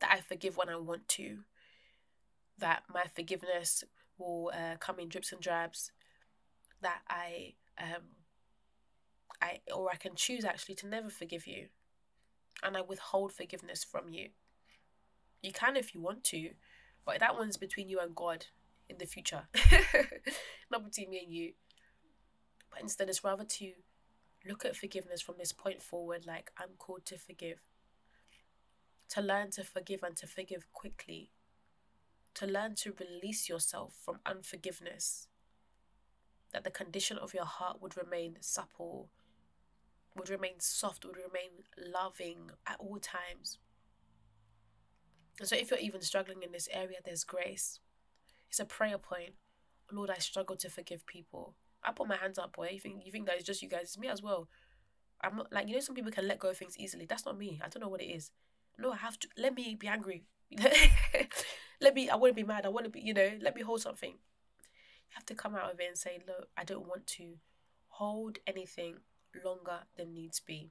That 0.01 0.11
I 0.13 0.21
forgive 0.21 0.59
when 0.59 0.69
I 0.69 0.77
want 0.77 1.09
to. 1.09 1.39
That 2.59 2.83
my 2.93 3.05
forgiveness 3.15 3.85
will 4.19 4.53
uh, 4.55 4.77
come 4.79 5.01
in 5.01 5.09
drips 5.09 5.33
and 5.33 5.41
drabs. 5.41 5.93
That 6.83 7.01
I 7.09 7.55
um, 7.79 8.03
I 9.41 9.61
or 9.75 9.91
I 9.91 9.97
can 9.97 10.15
choose 10.15 10.45
actually 10.45 10.75
to 10.77 10.87
never 10.87 11.09
forgive 11.09 11.47
you, 11.47 11.69
and 12.63 12.77
I 12.77 12.83
withhold 12.83 13.33
forgiveness 13.33 13.83
from 13.83 14.11
you. 14.11 14.29
You 15.45 15.53
can 15.53 15.77
if 15.77 15.95
you 15.95 16.01
want 16.01 16.25
to, 16.25 16.53
but 17.05 17.21
that 17.21 17.37
one's 17.37 17.59
between 17.59 17.91
you 17.91 18.01
and 18.01 18.17
God 18.17 18.47
in 18.89 18.97
the 18.97 19.05
future, 19.05 19.43
not 20.71 20.87
between 20.87 21.11
me 21.11 21.21
and 21.23 21.31
you. 21.31 21.53
But 22.71 22.81
instead, 22.81 23.11
it's 23.11 23.23
rather 23.23 23.45
to 23.45 23.73
look 24.49 24.65
at 24.65 24.75
forgiveness 24.75 25.21
from 25.21 25.35
this 25.39 25.53
point 25.53 25.83
forward 25.83 26.25
like 26.27 26.51
I'm 26.57 26.71
called 26.79 27.05
to 27.07 27.19
forgive. 27.19 27.61
To 29.11 29.21
learn 29.21 29.51
to 29.51 29.65
forgive 29.65 30.03
and 30.03 30.17
to 30.17 30.27
forgive 30.27 30.73
quickly. 30.73 31.31
To 32.37 32.47
learn 32.47 32.75
to 32.77 32.95
release 32.99 33.47
yourself 33.47 33.95
from 34.03 34.21
unforgiveness. 34.25 35.29
That 36.55 36.65
the 36.65 36.71
condition 36.71 37.19
of 37.19 37.35
your 37.35 37.45
heart 37.45 37.83
would 37.83 37.99
remain 37.99 38.39
supple, 38.41 39.11
would 40.17 40.31
remain 40.31 40.61
soft, 40.61 41.05
would 41.05 41.19
remain 41.19 41.65
loving 41.77 42.51
at 42.67 42.81
all 42.81 42.99
times. 42.99 43.59
And 45.39 45.49
so, 45.49 45.57
if 45.57 45.71
you're 45.71 45.81
even 45.81 46.01
struggling 46.03 46.43
in 46.43 46.53
this 46.53 46.69
area, 46.73 46.99
there's 47.05 47.25
grace. 47.25 47.81
It's 48.49 48.61
a 48.61 48.65
prayer 48.65 48.99
point. 48.99 49.35
Lord, 49.91 50.11
I 50.11 50.19
struggle 50.19 50.57
to 50.57 50.71
forgive 50.71 51.07
people. 51.07 51.55
I 51.83 51.93
put 51.93 52.09
my 52.09 52.17
hands 52.17 52.39
up, 52.39 52.55
boy. 52.57 52.71
You 52.73 52.81
think 52.81 53.03
you 53.05 53.13
think 53.13 53.27
that 53.27 53.37
it's 53.37 53.45
just 53.45 53.63
you 53.63 53.69
guys? 53.69 53.83
It's 53.83 53.99
me 53.99 54.09
as 54.09 54.23
well. 54.23 54.49
I'm 55.21 55.37
not 55.37 55.53
like 55.53 55.69
you 55.69 55.75
know 55.75 55.81
some 55.81 55.95
people 55.95 56.13
can 56.13 56.29
let 56.29 56.39
go 56.39 56.51
of 56.51 56.57
things 56.57 56.79
easily. 56.79 57.07
That's 57.07 57.27
not 57.27 57.39
me. 57.39 57.61
I 57.65 57.69
don't 57.69 57.83
know 57.83 57.89
what 57.89 58.03
it 58.03 58.07
is. 58.07 58.31
No, 58.79 58.93
I 58.93 58.97
have 58.97 59.19
to. 59.21 59.29
Let 59.37 59.55
me 59.55 59.75
be 59.75 59.89
angry. 59.89 60.25
let 61.81 61.95
me. 61.95 62.09
I 62.09 62.17
want 62.17 62.31
to 62.31 62.35
be 62.35 62.47
mad. 62.47 62.65
I 62.65 62.69
want 62.69 62.85
to 62.85 62.91
be. 62.91 63.01
You 63.01 63.15
know. 63.15 63.33
Let 63.41 63.55
me 63.57 63.63
hold 63.63 63.83
something. 63.83 64.11
You 64.11 65.15
have 65.15 65.27
to 65.27 65.35
come 65.35 65.55
out 65.55 65.73
of 65.73 65.81
it 65.81 65.89
and 65.89 65.99
say, 65.99 66.21
look, 66.27 66.49
I 66.57 66.65
don't 66.65 66.89
want 66.89 67.07
to 67.19 67.35
hold 67.89 68.39
anything 68.47 68.97
longer 69.45 69.81
than 69.97 70.15
needs 70.15 70.41
be. 70.41 70.71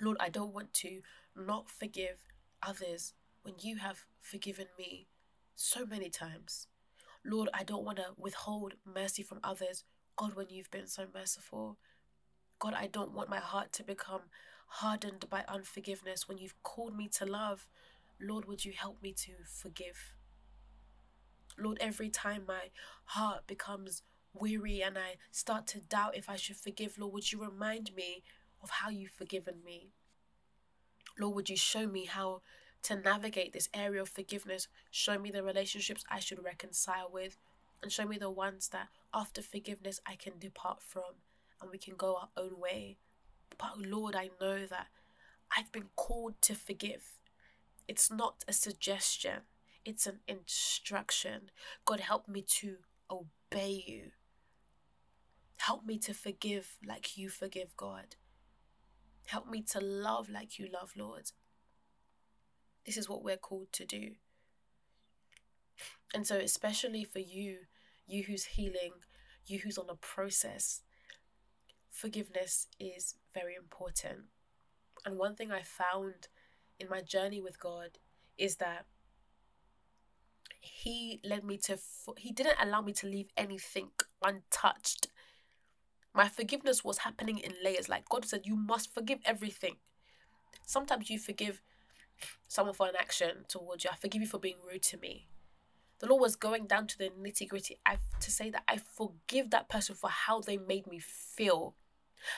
Lord, 0.00 0.16
I 0.20 0.28
don't 0.28 0.54
want 0.54 0.72
to 0.74 1.00
not 1.34 1.68
forgive 1.68 2.26
others 2.62 3.14
when 3.46 3.54
you 3.60 3.76
have 3.76 4.04
forgiven 4.20 4.66
me 4.76 5.06
so 5.54 5.86
many 5.86 6.10
times. 6.10 6.66
Lord, 7.24 7.48
I 7.54 7.62
don't 7.62 7.84
want 7.84 7.98
to 7.98 8.06
withhold 8.18 8.74
mercy 8.84 9.22
from 9.22 9.38
others. 9.44 9.84
God, 10.16 10.34
when 10.34 10.48
you've 10.50 10.70
been 10.72 10.88
so 10.88 11.04
merciful. 11.14 11.78
God, 12.58 12.74
I 12.74 12.88
don't 12.88 13.12
want 13.12 13.30
my 13.30 13.38
heart 13.38 13.72
to 13.74 13.84
become 13.84 14.22
hardened 14.66 15.26
by 15.30 15.44
unforgiveness 15.46 16.26
when 16.26 16.38
you've 16.38 16.60
called 16.64 16.96
me 16.96 17.06
to 17.18 17.24
love. 17.24 17.68
Lord, 18.20 18.46
would 18.46 18.64
you 18.64 18.72
help 18.76 19.00
me 19.00 19.12
to 19.12 19.30
forgive? 19.44 20.14
Lord, 21.56 21.78
every 21.80 22.08
time 22.08 22.42
my 22.48 22.70
heart 23.04 23.46
becomes 23.46 24.02
weary 24.34 24.82
and 24.82 24.98
I 24.98 25.18
start 25.30 25.68
to 25.68 25.78
doubt 25.78 26.16
if 26.16 26.28
I 26.28 26.34
should 26.34 26.56
forgive, 26.56 26.98
Lord, 26.98 27.12
would 27.12 27.30
you 27.30 27.40
remind 27.44 27.94
me 27.94 28.24
of 28.60 28.70
how 28.70 28.88
you've 28.88 29.12
forgiven 29.12 29.62
me? 29.64 29.92
Lord, 31.16 31.36
would 31.36 31.48
you 31.48 31.56
show 31.56 31.86
me 31.86 32.06
how 32.06 32.42
to 32.86 32.96
navigate 32.96 33.52
this 33.52 33.68
area 33.74 34.02
of 34.02 34.08
forgiveness? 34.08 34.68
Show 34.90 35.18
me 35.18 35.30
the 35.30 35.42
relationships 35.42 36.04
I 36.08 36.20
should 36.20 36.44
reconcile 36.44 37.10
with, 37.12 37.36
and 37.82 37.90
show 37.90 38.06
me 38.06 38.16
the 38.16 38.30
ones 38.30 38.68
that 38.68 38.88
after 39.12 39.42
forgiveness 39.42 40.00
I 40.06 40.14
can 40.14 40.34
depart 40.38 40.82
from 40.82 41.14
and 41.60 41.70
we 41.70 41.78
can 41.78 41.96
go 41.96 42.16
our 42.16 42.28
own 42.36 42.58
way. 42.60 42.98
But 43.58 43.70
oh 43.76 43.82
Lord, 43.84 44.14
I 44.14 44.30
know 44.40 44.66
that 44.66 44.86
I've 45.56 45.72
been 45.72 45.88
called 45.96 46.40
to 46.42 46.54
forgive. 46.54 47.18
It's 47.88 48.10
not 48.10 48.44
a 48.46 48.52
suggestion, 48.52 49.40
it's 49.84 50.06
an 50.06 50.20
instruction. 50.28 51.50
God, 51.84 52.00
help 52.00 52.28
me 52.28 52.42
to 52.60 52.76
obey 53.10 53.84
you. 53.86 54.10
Help 55.58 55.84
me 55.84 55.98
to 55.98 56.14
forgive 56.14 56.76
like 56.86 57.16
you 57.16 57.28
forgive, 57.28 57.76
God. 57.76 58.16
Help 59.26 59.50
me 59.50 59.62
to 59.62 59.80
love 59.80 60.28
like 60.28 60.58
you 60.58 60.68
love, 60.72 60.92
Lord. 60.96 61.32
This 62.86 62.96
is 62.96 63.08
what 63.08 63.24
we're 63.24 63.36
called 63.36 63.72
to 63.72 63.84
do. 63.84 64.12
And 66.14 66.26
so, 66.26 66.36
especially 66.36 67.04
for 67.04 67.18
you, 67.18 67.58
you 68.06 68.22
who's 68.22 68.44
healing, 68.44 68.92
you 69.44 69.58
who's 69.58 69.76
on 69.76 69.90
a 69.90 69.96
process, 69.96 70.82
forgiveness 71.90 72.68
is 72.78 73.16
very 73.34 73.56
important. 73.56 74.26
And 75.04 75.18
one 75.18 75.34
thing 75.34 75.50
I 75.50 75.62
found 75.62 76.28
in 76.78 76.88
my 76.88 77.00
journey 77.00 77.40
with 77.40 77.58
God 77.58 77.98
is 78.38 78.56
that 78.56 78.86
he 80.60 81.20
led 81.24 81.44
me 81.44 81.56
to 81.56 81.78
he 82.16 82.32
didn't 82.32 82.56
allow 82.60 82.80
me 82.80 82.92
to 82.92 83.06
leave 83.06 83.28
anything 83.36 83.88
untouched 84.24 85.08
my 86.12 86.28
forgiveness 86.28 86.84
was 86.84 86.98
happening 86.98 87.38
in 87.38 87.52
layers 87.62 87.88
like 87.88 88.08
god 88.08 88.24
said 88.24 88.40
you 88.44 88.56
must 88.56 88.92
forgive 88.92 89.20
everything 89.24 89.76
sometimes 90.66 91.08
you 91.08 91.18
forgive 91.18 91.62
someone 92.48 92.74
for 92.74 92.88
an 92.88 92.96
action 92.98 93.44
towards 93.48 93.84
you 93.84 93.90
i 93.92 93.96
forgive 93.96 94.22
you 94.22 94.28
for 94.28 94.38
being 94.38 94.56
rude 94.70 94.82
to 94.82 94.96
me 94.98 95.26
the 95.98 96.06
lord 96.06 96.20
was 96.20 96.36
going 96.36 96.66
down 96.66 96.86
to 96.86 96.98
the 96.98 97.10
nitty 97.20 97.48
gritty 97.48 97.78
I, 97.84 97.98
to 98.20 98.30
say 98.30 98.50
that 98.50 98.64
i 98.68 98.78
forgive 98.78 99.50
that 99.50 99.68
person 99.68 99.94
for 99.94 100.10
how 100.10 100.40
they 100.40 100.56
made 100.56 100.86
me 100.86 100.98
feel 100.98 101.74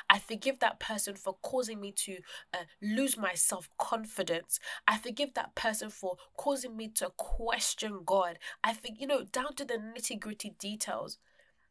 I 0.09 0.19
forgive 0.19 0.59
that 0.61 0.81
person 0.81 1.14
for 1.14 1.37
causing 1.43 1.81
me 1.81 1.93
to 1.93 2.19
uh, 2.53 2.64
lose 2.83 3.17
my 3.17 3.35
self 3.35 3.69
confidence. 3.79 4.59
I 4.87 4.99
forgive 4.99 5.35
that 5.35 5.55
person 5.55 5.91
for 5.91 6.17
causing 6.37 6.77
me 6.77 6.88
to 6.97 7.11
question 7.17 8.01
God. 8.05 8.38
I 8.62 8.73
think, 8.73 9.01
you 9.01 9.07
know, 9.07 9.25
down 9.25 9.55
to 9.57 9.64
the 9.64 9.75
nitty 9.75 10.21
gritty 10.21 10.55
details. 10.59 11.19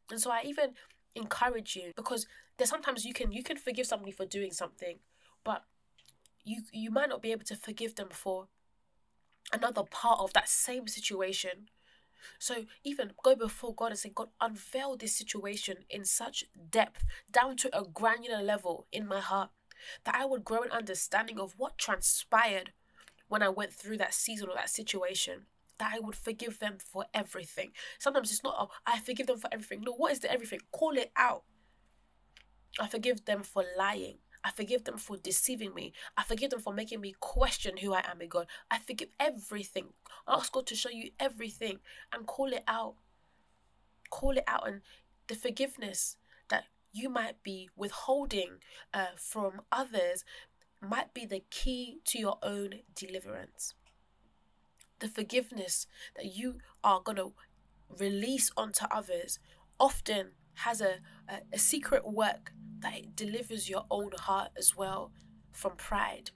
And 0.10 0.20
so 0.20 0.32
I 0.32 0.44
even 0.46 0.72
encourage 1.16 1.76
you 1.76 1.92
because 1.96 2.28
there's 2.58 2.70
sometimes 2.70 3.06
you 3.06 3.14
can 3.14 3.32
you 3.32 3.44
can 3.44 3.58
forgive 3.58 3.86
somebody 3.86 4.12
for 4.12 4.26
doing 4.26 4.52
something, 4.52 5.00
but 5.44 5.64
you 6.48 6.62
you 6.72 6.90
might 6.90 7.10
not 7.10 7.22
be 7.22 7.32
able 7.32 7.46
to 7.46 7.56
forgive 7.56 7.96
them 7.96 8.10
for 8.10 8.48
another 9.54 9.84
part 9.84 10.20
of 10.20 10.34
that 10.34 10.50
same 10.50 10.88
situation 10.88 11.70
so 12.40 12.66
even 12.84 13.12
go 13.24 13.36
before 13.36 13.74
God 13.74 13.92
and 13.92 14.00
say, 14.00 14.12
God, 14.14 14.30
unveil 14.40 14.96
this 14.96 15.16
situation 15.16 15.78
in 15.90 16.06
such 16.06 16.46
depth, 16.70 17.04
down 17.32 17.58
to 17.58 17.78
a 17.78 17.84
granular 17.84 18.42
level 18.44 18.88
in 18.92 19.08
my 19.08 19.20
heart, 19.20 19.50
that 20.06 20.16
I 20.16 20.26
would 20.26 20.44
grow 20.44 20.62
an 20.62 20.72
understanding 20.72 21.40
of 21.40 21.54
what 21.58 21.78
transpired 21.78 22.72
when 23.28 23.44
I 23.44 23.50
went 23.50 23.74
through 23.74 23.98
that 23.98 24.14
season 24.14 24.50
or 24.50 24.56
that 24.56 24.70
situation. 24.70 25.46
That 25.80 25.94
I 25.96 26.00
would 26.00 26.16
forgive 26.16 26.60
them 26.60 26.78
for 26.80 27.06
everything. 27.14 27.72
Sometimes 28.00 28.32
it's 28.32 28.44
not, 28.44 28.56
oh, 28.58 28.70
I 28.86 29.00
forgive 29.00 29.28
them 29.28 29.38
for 29.38 29.50
everything. 29.52 29.82
No, 29.82 29.94
what 29.94 30.12
is 30.12 30.20
the 30.20 30.32
everything? 30.32 30.60
Call 30.72 30.98
it 30.98 31.12
out. 31.16 31.44
I 32.80 32.88
forgive 32.88 33.26
them 33.26 33.44
for 33.44 33.64
lying. 33.78 34.18
I 34.48 34.52
forgive 34.52 34.86
them 34.86 34.98
for 34.98 35.18
deceiving 35.18 35.74
me. 35.74 35.92
I 36.16 36.24
forgive 36.24 36.52
them 36.52 36.62
for 36.62 36.72
making 36.72 37.02
me 37.02 37.14
question 37.20 37.76
who 37.76 37.94
I 37.94 38.02
am 38.10 38.22
in 38.22 38.30
God. 38.30 38.48
I 38.72 38.80
forgive 38.80 39.10
everything. 39.20 39.88
Ask 40.26 40.54
God 40.54 40.66
to 40.68 40.76
show 40.76 40.90
you 40.90 41.10
everything 41.20 41.80
and 42.14 42.26
call 42.26 42.54
it 42.54 42.64
out. 42.66 42.96
Call 44.10 44.38
it 44.38 44.46
out. 44.48 44.66
And 44.66 44.82
the 45.28 45.36
forgiveness 45.36 46.16
that 46.48 46.64
you 46.94 47.10
might 47.10 47.44
be 47.44 47.70
withholding 47.76 48.60
uh, 48.94 49.18
from 49.18 49.64
others 49.70 50.24
might 50.82 51.14
be 51.14 51.26
the 51.26 51.44
key 51.50 51.98
to 52.06 52.18
your 52.18 52.38
own 52.42 52.76
deliverance. 52.96 53.74
The 55.00 55.10
forgiveness 55.10 55.88
that 56.16 56.38
you 56.38 56.60
are 56.86 57.02
going 57.02 57.18
to 57.18 57.34
release 58.00 58.50
onto 58.56 58.86
others 58.90 59.40
often 59.78 60.30
has 60.58 60.82
a, 60.82 60.96
a, 61.28 61.40
a 61.54 61.60
secret 61.60 62.08
work 62.08 62.52
that 62.80 62.96
it 62.96 63.16
delivers 63.16 63.70
your 63.70 63.86
own 63.90 64.12
heart 64.18 64.52
as 64.58 64.76
well 64.76 65.12
from 65.52 65.76
pride. 65.76 66.32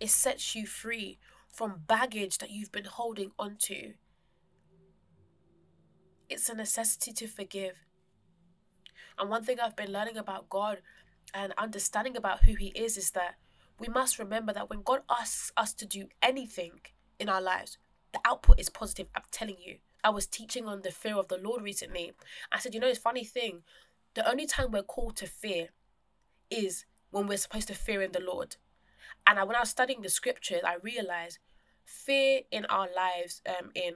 It 0.00 0.10
sets 0.10 0.54
you 0.54 0.66
free 0.66 1.18
from 1.48 1.82
baggage 1.86 2.38
that 2.38 2.50
you've 2.50 2.72
been 2.72 2.86
holding 2.86 3.32
onto. 3.38 3.92
It's 6.28 6.48
a 6.48 6.54
necessity 6.54 7.12
to 7.12 7.26
forgive. 7.26 7.84
And 9.18 9.28
one 9.28 9.44
thing 9.44 9.60
I've 9.60 9.76
been 9.76 9.92
learning 9.92 10.16
about 10.16 10.48
God 10.48 10.78
and 11.34 11.52
understanding 11.58 12.16
about 12.16 12.44
who 12.44 12.54
He 12.54 12.68
is 12.68 12.96
is 12.96 13.10
that 13.12 13.34
we 13.78 13.88
must 13.88 14.18
remember 14.18 14.52
that 14.52 14.70
when 14.70 14.82
God 14.82 15.02
asks 15.10 15.52
us 15.56 15.74
to 15.74 15.86
do 15.86 16.08
anything 16.22 16.80
in 17.18 17.28
our 17.28 17.42
lives, 17.42 17.78
the 18.12 18.20
output 18.24 18.58
is 18.60 18.68
positive. 18.68 19.08
I'm 19.14 19.22
telling 19.30 19.56
you. 19.58 19.76
I 20.04 20.10
was 20.10 20.26
teaching 20.26 20.66
on 20.66 20.82
the 20.82 20.90
fear 20.90 21.16
of 21.16 21.28
the 21.28 21.38
Lord 21.38 21.62
recently. 21.62 22.12
I 22.50 22.58
said, 22.58 22.74
you 22.74 22.80
know, 22.80 22.88
it's 22.88 22.98
funny 22.98 23.24
thing 23.24 23.62
the 24.14 24.28
only 24.28 24.46
time 24.46 24.70
we're 24.70 24.82
called 24.82 25.16
to 25.16 25.26
fear 25.26 25.68
is 26.50 26.84
when 27.10 27.26
we're 27.26 27.38
supposed 27.38 27.68
to 27.68 27.74
fear 27.74 28.02
in 28.02 28.12
the 28.12 28.20
Lord. 28.20 28.56
And 29.26 29.38
I, 29.38 29.44
when 29.44 29.56
I 29.56 29.60
was 29.60 29.70
studying 29.70 30.02
the 30.02 30.08
scriptures, 30.08 30.60
I 30.66 30.76
realized 30.82 31.38
fear 31.84 32.40
in 32.50 32.64
our 32.66 32.88
lives, 32.94 33.42
um, 33.48 33.70
in 33.74 33.94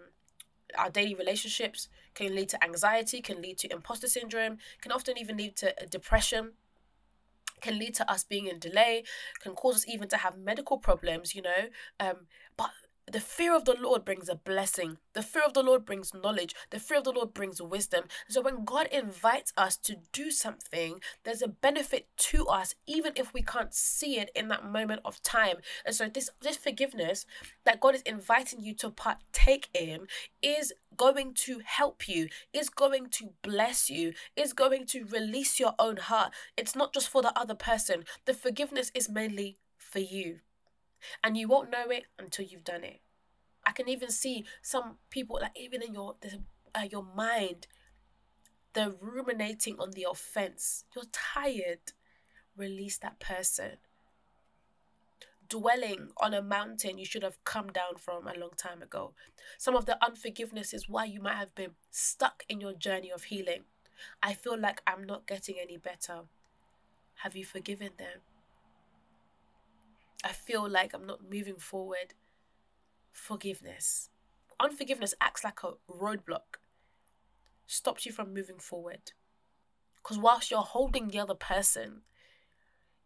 our 0.77 0.91
daily 0.91 1.15
relationships, 1.15 1.89
can 2.15 2.35
lead 2.35 2.49
to 2.51 2.65
anxiety, 2.65 3.21
can 3.21 3.43
lead 3.43 3.59
to 3.59 3.73
imposter 3.73 4.09
syndrome, 4.09 4.59
can 4.81 4.93
often 4.93 5.19
even 5.19 5.37
lead 5.37 5.57
to 5.57 5.75
depression, 5.91 6.53
can 7.61 7.79
lead 7.79 7.95
to 7.95 8.11
us 8.11 8.25
being 8.25 8.47
in 8.47 8.59
delay, 8.59 9.05
can 9.41 9.55
cause 9.55 9.77
us 9.77 9.89
even 9.89 10.09
to 10.09 10.17
have 10.19 10.39
medical 10.39 10.79
problems, 10.79 11.35
you 11.35 11.43
know. 11.43 11.69
Um, 12.01 12.27
but 12.57 12.71
the 13.11 13.21
fear 13.21 13.55
of 13.55 13.65
the 13.65 13.77
Lord 13.81 14.05
brings 14.05 14.29
a 14.29 14.35
blessing. 14.35 14.99
The 15.13 15.23
fear 15.23 15.45
of 15.45 15.55
the 15.55 15.63
Lord 15.63 15.85
brings 15.85 16.13
knowledge. 16.13 16.57
The 16.71 16.81
fear 16.81 16.99
of 16.99 17.05
the 17.05 17.13
Lord 17.13 17.33
brings 17.33 17.63
wisdom. 17.63 18.05
So 18.29 18.41
when 18.41 18.65
God 18.65 18.89
invites 18.91 19.53
us 19.57 19.77
to 19.79 19.99
do 20.13 20.33
something, 20.33 21.01
there's 21.23 21.41
a 21.41 21.49
benefit 21.49 22.09
to 22.17 22.47
us, 22.47 22.75
even 22.87 23.13
if 23.15 23.33
we 23.33 23.43
can't 23.43 23.73
see 23.73 24.19
it 24.19 24.31
in 24.35 24.49
that 24.49 24.65
moment 24.65 25.03
of 25.05 25.23
time. 25.23 25.59
And 25.85 25.95
so 25.95 26.09
this 26.09 26.31
this 26.41 26.57
forgiveness 26.57 27.27
that 27.65 27.81
God 27.81 27.95
is 27.95 28.03
inviting 28.03 28.61
you 28.61 28.75
to 28.75 28.91
partake 28.91 29.69
in 29.73 30.09
is 30.43 30.73
going 30.97 31.35
to 31.35 31.61
help 31.65 32.09
you, 32.09 32.29
is 32.53 32.69
going 32.69 33.09
to 33.11 33.31
bless 33.43 33.89
you, 33.89 34.15
is 34.35 34.53
going 34.53 34.85
to 34.87 35.05
release 35.05 35.61
your 35.61 35.75
own 35.79 35.99
heart. 35.99 36.33
It's 36.57 36.75
not 36.75 36.93
just 36.93 37.09
for 37.09 37.23
the 37.23 37.39
other 37.39 37.55
person. 37.55 38.05
The 38.25 38.35
forgiveness 38.35 38.91
is 38.95 39.09
mainly 39.09 39.59
for 39.79 40.01
you 40.01 40.41
and 41.23 41.37
you 41.37 41.49
won't 41.49 41.71
know 41.71 41.89
it 41.91 42.05
until 42.19 42.45
you've 42.45 42.65
done 42.65 42.85
it. 42.85 43.01
I 43.65 43.73
can 43.73 43.89
even 43.89 44.11
see 44.11 44.45
some 44.63 44.99
people 45.11 45.39
like 45.41 45.57
even 45.57 45.83
in 45.83 45.95
your 45.95 46.17
uh, 46.75 46.87
your 46.91 47.05
mind, 47.15 47.67
they're 48.75 48.95
ruminating 49.01 49.77
on 49.81 49.93
the 49.93 50.07
offense. 50.09 50.85
You're 50.95 51.05
tired. 51.13 51.93
Release 52.57 52.99
that 52.99 53.19
person. 53.19 53.79
Dwelling 55.49 56.09
on 56.17 56.35
a 56.35 56.43
mountain 56.43 56.99
you 56.99 57.05
should 57.05 57.23
have 57.23 57.43
come 57.45 57.69
down 57.69 57.97
from 57.99 58.27
a 58.27 58.39
long 58.39 58.51
time 58.57 58.83
ago. 58.83 59.15
Some 59.59 59.77
of 59.77 59.87
the 59.87 60.03
unforgiveness 60.05 60.75
is 60.75 60.89
why 60.89 61.05
you 61.05 61.21
might 61.21 61.37
have 61.37 61.55
been 61.55 61.73
stuck 61.91 62.43
in 62.49 62.61
your 62.61 62.73
journey 62.73 63.11
of 63.11 63.25
healing. 63.25 63.65
I 64.23 64.35
feel 64.35 64.59
like 64.59 64.83
I'm 64.87 65.05
not 65.05 65.27
getting 65.27 65.57
any 65.61 65.77
better. 65.77 66.23
Have 67.23 67.37
you 67.37 67.45
forgiven 67.45 67.91
them? 67.99 68.21
I 70.27 70.33
feel 70.33 70.69
like 70.69 70.93
I'm 70.93 71.07
not 71.07 71.31
moving 71.31 71.55
forward. 71.55 72.15
Forgiveness. 73.13 74.11
Unforgiveness 74.59 75.15
acts 75.21 75.45
like 75.45 75.61
a 75.63 75.75
roadblock, 75.89 76.59
stops 77.69 78.05
you 78.05 78.11
from 78.11 78.35
moving 78.35 78.59
forward. 78.59 79.13
Because 80.03 80.19
whilst 80.19 80.51
you're 80.51 80.63
holding 80.63 81.07
the 81.07 81.21
other 81.21 81.37
person 81.37 82.01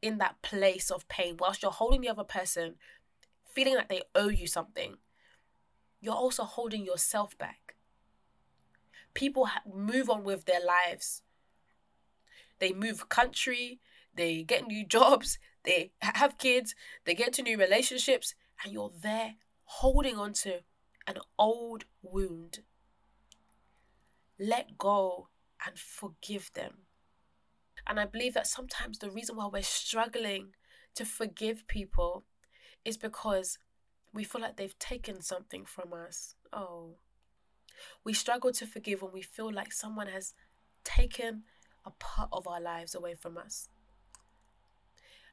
in 0.01 0.17
that 0.17 0.41
place 0.41 0.91
of 0.91 1.09
pain, 1.09 1.37
whilst 1.39 1.61
you're 1.61 1.71
holding 1.71 2.01
the 2.01 2.09
other 2.09 2.25
person 2.25 2.77
feeling 3.45 3.75
like 3.75 3.91
they 3.91 4.01
owe 4.15 4.29
you 4.29 4.47
something, 4.47 4.97
you're 6.01 6.15
also 6.15 6.45
holding 6.45 6.87
yourself 6.87 7.37
back. 7.37 7.75
People 9.13 9.45
ha- 9.45 9.61
move 9.71 10.09
on 10.09 10.25
with 10.25 10.47
their 10.47 10.65
lives. 10.65 11.21
They 12.61 12.73
move 12.73 13.11
country, 13.11 13.79
they 14.15 14.43
get 14.43 14.67
new 14.67 14.87
jobs, 14.97 15.39
they 15.65 15.93
have 16.01 16.39
kids, 16.39 16.75
they 17.05 17.15
get 17.15 17.33
to 17.35 17.43
new 17.43 17.59
relationships, 17.59 18.35
and 18.63 18.73
you're 18.73 18.93
there 19.03 19.35
holding 19.65 20.17
on 20.17 20.33
to 20.33 20.61
an 21.07 21.19
old 21.39 21.85
wound. 22.03 22.61
Let 24.39 24.79
go 24.79 25.29
and 25.65 25.79
forgive 25.79 26.53
them. 26.55 26.87
And 27.87 27.99
I 28.01 28.07
believe 28.07 28.35
that 28.35 28.47
sometimes 28.47 28.99
the 28.99 29.11
reason 29.11 29.37
why 29.37 29.47
we're 29.47 29.63
struggling 29.63 30.55
to 30.95 31.05
forgive 31.05 31.67
people 31.67 32.25
is 32.85 32.97
because 32.97 33.59
we 34.13 34.25
feel 34.25 34.41
like 34.41 34.57
they've 34.57 34.79
taken 34.79 35.21
something 35.21 35.65
from 35.65 35.93
us. 35.93 36.35
Oh. 36.53 36.97
We 38.05 38.13
struggle 38.13 38.53
to 38.53 38.67
forgive 38.67 39.03
when 39.03 39.13
we 39.13 39.23
feel 39.23 39.53
like 39.53 39.73
someone 39.73 40.09
has 40.09 40.35
taken 40.85 41.45
a 41.85 41.91
part 41.93 42.29
of 42.33 42.47
our 42.47 42.61
lives 42.61 42.95
away 42.95 43.15
from 43.15 43.39
us. 43.39 43.69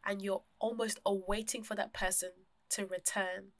And 0.08 0.22
you're 0.22 0.43
almost 0.60 1.00
awaiting 1.06 1.63
for 1.63 1.76
that 1.76 1.93
person 1.93 2.32
to 2.70 2.86
return, 2.86 3.52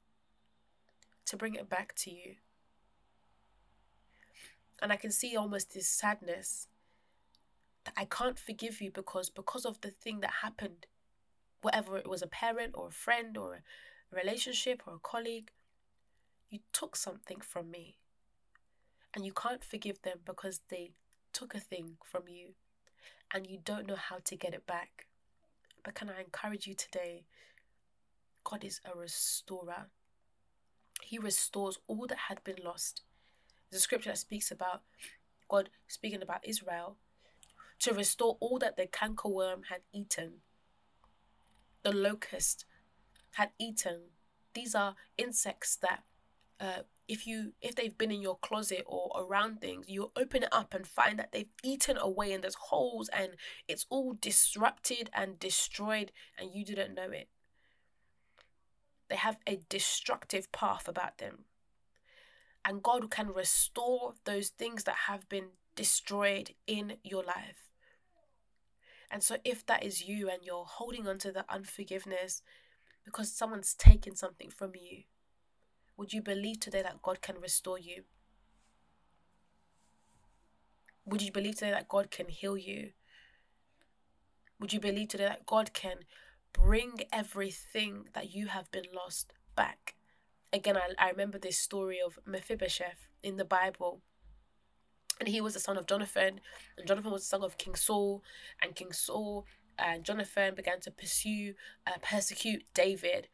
to 1.26 1.36
bring 1.36 1.54
it 1.54 1.68
back 1.68 1.94
to 1.96 2.10
you. 2.10 2.36
And 4.80 4.90
I 4.90 4.96
can 4.96 5.10
see 5.10 5.36
almost 5.36 5.74
this 5.74 5.88
sadness 5.88 6.68
that 7.84 7.94
I 7.96 8.06
can't 8.06 8.38
forgive 8.38 8.80
you 8.80 8.90
because 8.90 9.28
because 9.28 9.66
of 9.66 9.80
the 9.82 9.90
thing 9.90 10.20
that 10.20 10.42
happened, 10.42 10.86
whatever 11.60 11.98
it 11.98 12.08
was 12.08 12.22
a 12.22 12.26
parent 12.26 12.72
or 12.74 12.88
a 12.88 12.92
friend 12.92 13.36
or 13.36 13.54
a 13.54 14.16
relationship 14.16 14.82
or 14.86 14.94
a 14.94 15.00
colleague, 15.00 15.50
you 16.48 16.60
took 16.72 16.96
something 16.96 17.40
from 17.40 17.70
me. 17.70 17.96
And 19.14 19.26
you 19.26 19.32
can't 19.32 19.64
forgive 19.64 20.02
them 20.02 20.18
because 20.24 20.60
they 20.70 20.92
took 21.32 21.54
a 21.54 21.60
thing 21.60 21.96
from 22.04 22.22
you 22.28 22.54
and 23.34 23.46
you 23.46 23.58
don't 23.62 23.86
know 23.86 23.96
how 23.96 24.18
to 24.24 24.36
get 24.36 24.54
it 24.54 24.66
back. 24.66 25.07
But 25.84 25.94
can 25.94 26.10
I 26.10 26.20
encourage 26.20 26.66
you 26.66 26.74
today? 26.74 27.24
God 28.44 28.64
is 28.64 28.80
a 28.84 28.96
restorer. 28.96 29.86
He 31.02 31.18
restores 31.18 31.78
all 31.86 32.06
that 32.08 32.18
had 32.28 32.42
been 32.44 32.58
lost. 32.64 33.02
There's 33.70 33.80
a 33.80 33.82
scripture 33.82 34.10
that 34.10 34.18
speaks 34.18 34.50
about 34.50 34.82
God 35.48 35.70
speaking 35.86 36.22
about 36.22 36.46
Israel 36.46 36.96
to 37.80 37.94
restore 37.94 38.36
all 38.40 38.58
that 38.58 38.76
the 38.76 38.86
cankerworm 38.86 39.66
had 39.68 39.80
eaten, 39.92 40.40
the 41.82 41.92
locust 41.92 42.64
had 43.32 43.50
eaten. 43.58 44.00
These 44.54 44.74
are 44.74 44.96
insects 45.16 45.76
that 45.76 46.02
uh, 46.60 46.82
if 47.08 47.26
you 47.26 47.54
if 47.62 47.74
they've 47.74 47.96
been 47.96 48.10
in 48.10 48.20
your 48.20 48.38
closet 48.38 48.84
or 48.86 49.10
around 49.18 49.60
things 49.60 49.88
you 49.88 50.12
open 50.14 50.42
it 50.42 50.48
up 50.52 50.74
and 50.74 50.86
find 50.86 51.18
that 51.18 51.32
they've 51.32 51.50
eaten 51.64 51.96
away 51.96 52.32
and 52.32 52.44
there's 52.44 52.54
holes 52.54 53.08
and 53.08 53.30
it's 53.66 53.86
all 53.88 54.14
disrupted 54.20 55.08
and 55.14 55.40
destroyed 55.40 56.12
and 56.38 56.50
you 56.54 56.64
didn't 56.64 56.94
know 56.94 57.10
it. 57.10 57.28
They 59.08 59.16
have 59.16 59.38
a 59.46 59.60
destructive 59.70 60.52
path 60.52 60.86
about 60.86 61.16
them. 61.16 61.44
And 62.64 62.82
god 62.82 63.10
can 63.10 63.28
restore 63.28 64.12
those 64.24 64.50
things 64.50 64.84
that 64.84 64.96
have 65.06 65.28
been 65.30 65.48
destroyed 65.74 66.50
in 66.66 66.98
your 67.02 67.24
life. 67.24 67.70
And 69.10 69.22
so 69.22 69.38
if 69.44 69.64
that 69.64 69.82
is 69.82 70.06
you 70.06 70.28
and 70.28 70.40
you're 70.44 70.66
holding 70.66 71.08
on 71.08 71.16
to 71.20 71.32
the 71.32 71.46
unforgiveness 71.48 72.42
because 73.06 73.32
someone's 73.32 73.72
taken 73.72 74.14
something 74.14 74.50
from 74.50 74.72
you 74.74 75.04
would 75.98 76.12
you 76.12 76.22
believe 76.22 76.60
today 76.60 76.80
that 76.80 77.02
God 77.02 77.20
can 77.20 77.36
restore 77.40 77.78
you? 77.78 78.04
Would 81.04 81.22
you 81.22 81.32
believe 81.32 81.56
today 81.56 81.72
that 81.72 81.88
God 81.88 82.10
can 82.10 82.28
heal 82.28 82.56
you? 82.56 82.92
Would 84.60 84.72
you 84.72 84.80
believe 84.80 85.08
today 85.08 85.24
that 85.24 85.46
God 85.46 85.72
can 85.72 85.98
bring 86.52 87.00
everything 87.12 88.04
that 88.14 88.32
you 88.32 88.46
have 88.46 88.70
been 88.70 88.86
lost 88.94 89.32
back? 89.56 89.96
Again, 90.52 90.76
I, 90.76 90.90
I 90.98 91.10
remember 91.10 91.38
this 91.38 91.58
story 91.58 91.98
of 92.04 92.18
Mephibosheth 92.24 93.08
in 93.22 93.36
the 93.36 93.44
Bible. 93.44 94.00
And 95.18 95.28
he 95.28 95.40
was 95.40 95.54
the 95.54 95.60
son 95.60 95.76
of 95.76 95.86
Jonathan, 95.86 96.40
and 96.76 96.86
Jonathan 96.86 97.10
was 97.10 97.22
the 97.22 97.28
son 97.28 97.42
of 97.42 97.58
King 97.58 97.74
Saul, 97.74 98.22
and 98.62 98.76
King 98.76 98.92
Saul 98.92 99.46
and 99.76 100.04
Jonathan 100.04 100.54
began 100.54 100.80
to 100.80 100.90
pursue, 100.90 101.54
uh, 101.86 101.98
persecute 102.02 102.64
David. 102.72 103.28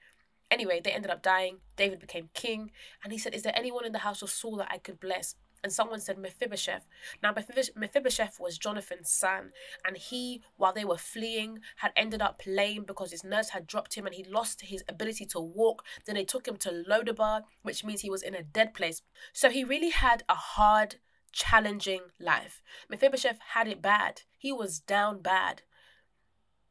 Anyway, 0.54 0.80
they 0.80 0.92
ended 0.92 1.10
up 1.10 1.20
dying. 1.20 1.56
David 1.76 1.98
became 1.98 2.30
king. 2.32 2.70
And 3.02 3.12
he 3.12 3.18
said, 3.18 3.34
Is 3.34 3.42
there 3.42 3.56
anyone 3.56 3.84
in 3.84 3.90
the 3.90 3.98
house 3.98 4.22
of 4.22 4.30
Saul 4.30 4.58
that 4.58 4.68
I 4.70 4.78
could 4.78 5.00
bless? 5.00 5.34
And 5.64 5.72
someone 5.72 5.98
said 5.98 6.16
Mephibosheth. 6.16 6.86
Now, 7.24 7.34
Mephibosheth 7.34 8.38
was 8.38 8.56
Jonathan's 8.56 9.10
son. 9.10 9.50
And 9.84 9.96
he, 9.96 10.42
while 10.56 10.72
they 10.72 10.84
were 10.84 10.96
fleeing, 10.96 11.58
had 11.78 11.90
ended 11.96 12.22
up 12.22 12.40
lame 12.46 12.84
because 12.84 13.10
his 13.10 13.24
nurse 13.24 13.48
had 13.48 13.66
dropped 13.66 13.94
him 13.94 14.06
and 14.06 14.14
he 14.14 14.22
lost 14.22 14.60
his 14.60 14.84
ability 14.88 15.26
to 15.26 15.40
walk. 15.40 15.84
Then 16.06 16.14
they 16.14 16.24
took 16.24 16.46
him 16.46 16.56
to 16.58 16.84
Lodabar, 16.88 17.42
which 17.62 17.82
means 17.82 18.02
he 18.02 18.10
was 18.10 18.22
in 18.22 18.36
a 18.36 18.44
dead 18.44 18.74
place. 18.74 19.02
So 19.32 19.50
he 19.50 19.64
really 19.64 19.90
had 19.90 20.22
a 20.28 20.36
hard, 20.36 20.96
challenging 21.32 22.02
life. 22.20 22.62
Mephibosheth 22.88 23.40
had 23.54 23.66
it 23.66 23.82
bad. 23.82 24.22
He 24.38 24.52
was 24.52 24.78
down 24.78 25.20
bad. 25.20 25.62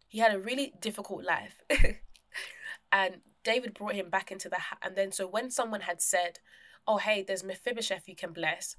He 0.07 0.19
had 0.19 0.33
a 0.33 0.39
really 0.39 0.71
difficult 0.79 1.25
life. 1.25 1.61
and 2.93 3.17
David 3.43 3.73
brought 3.73 3.95
him 3.95 4.09
back 4.09 4.31
into 4.31 4.47
the 4.47 4.59
ha- 4.59 4.77
and 4.81 4.95
then 4.95 5.11
so 5.11 5.27
when 5.27 5.51
someone 5.51 5.81
had 5.81 6.01
said, 6.01 6.39
"Oh 6.87 6.97
hey, 6.97 7.23
there's 7.23 7.43
Mephibosheth 7.43 8.07
you 8.07 8.15
can 8.15 8.31
bless," 8.31 8.77